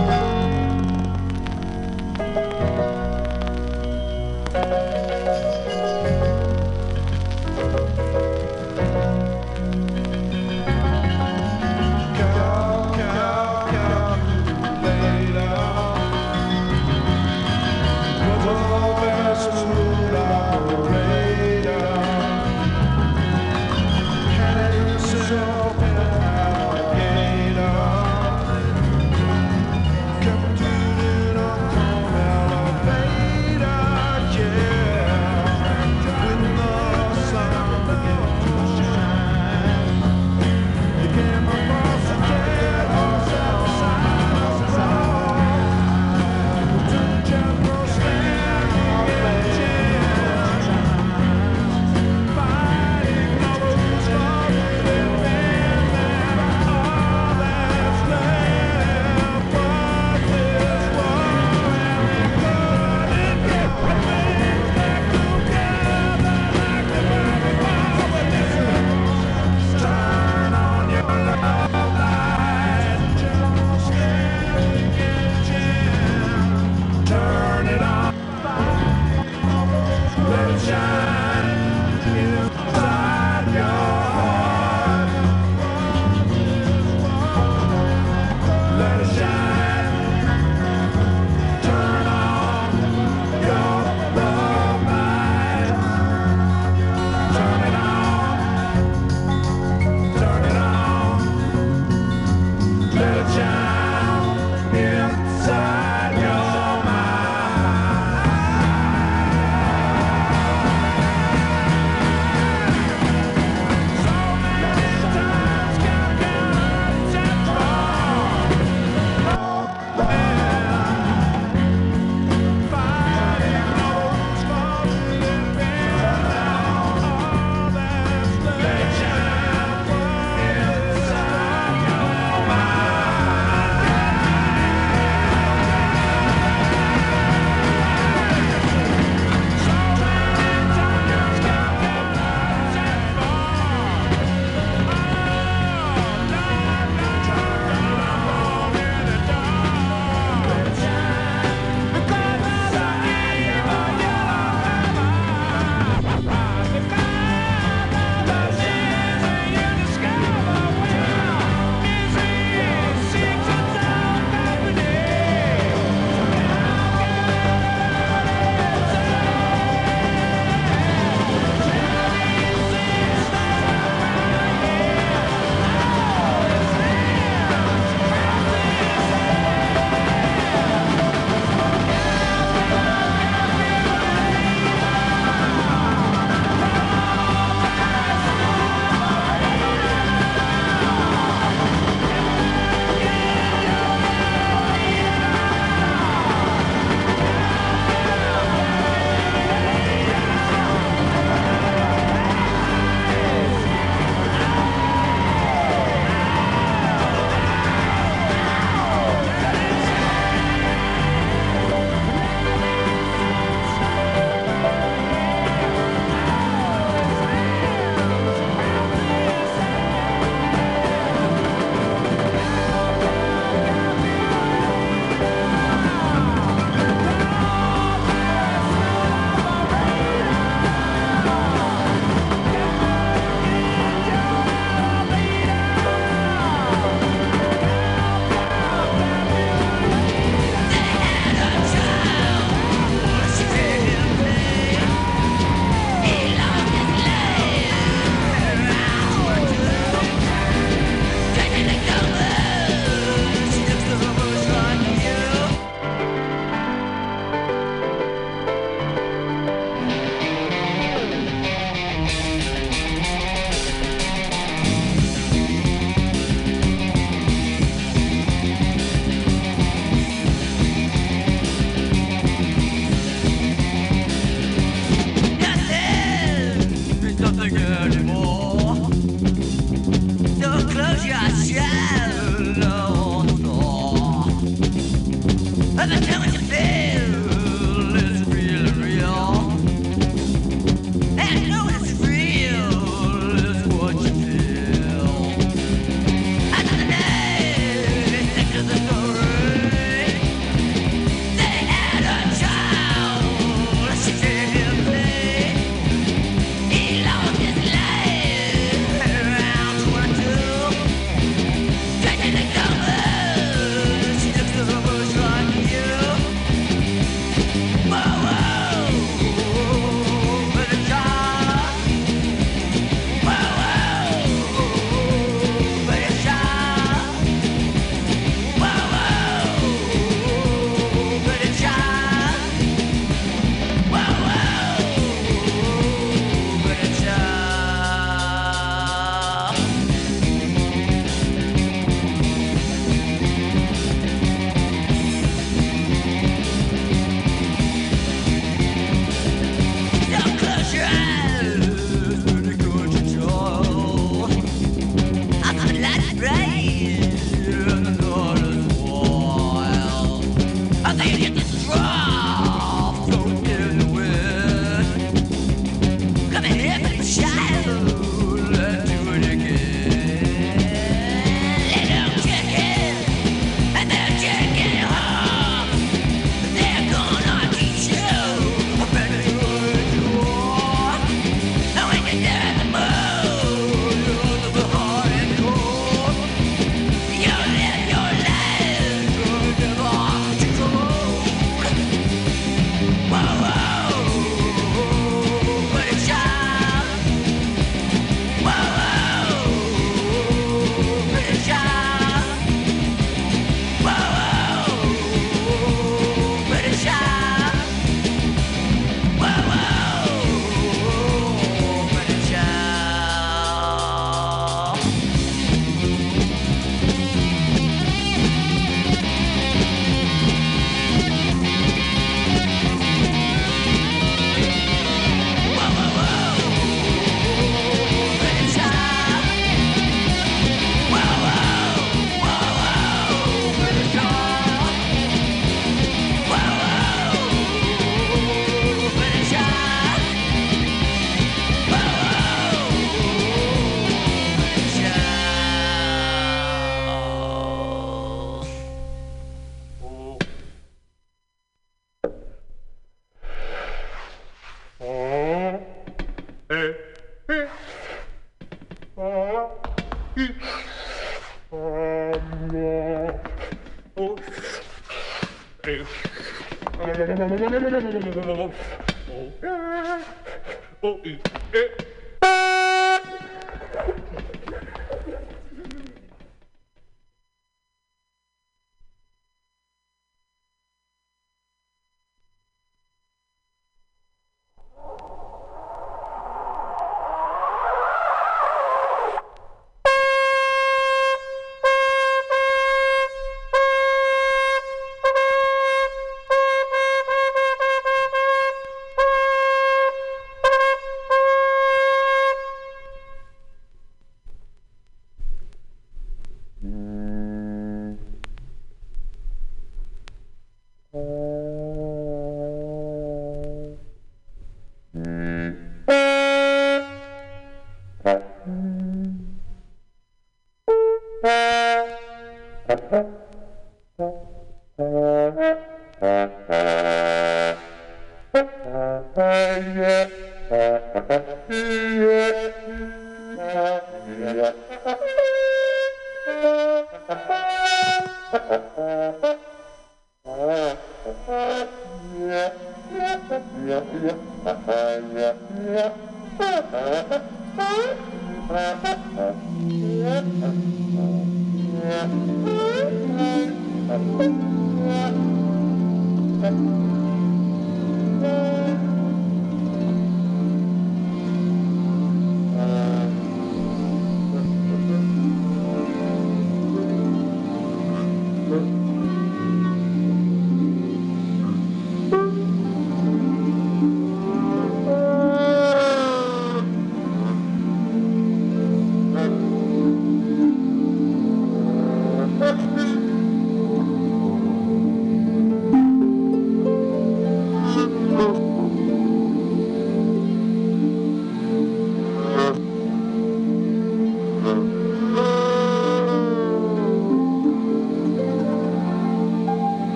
[467.48, 467.81] no, no, no, no.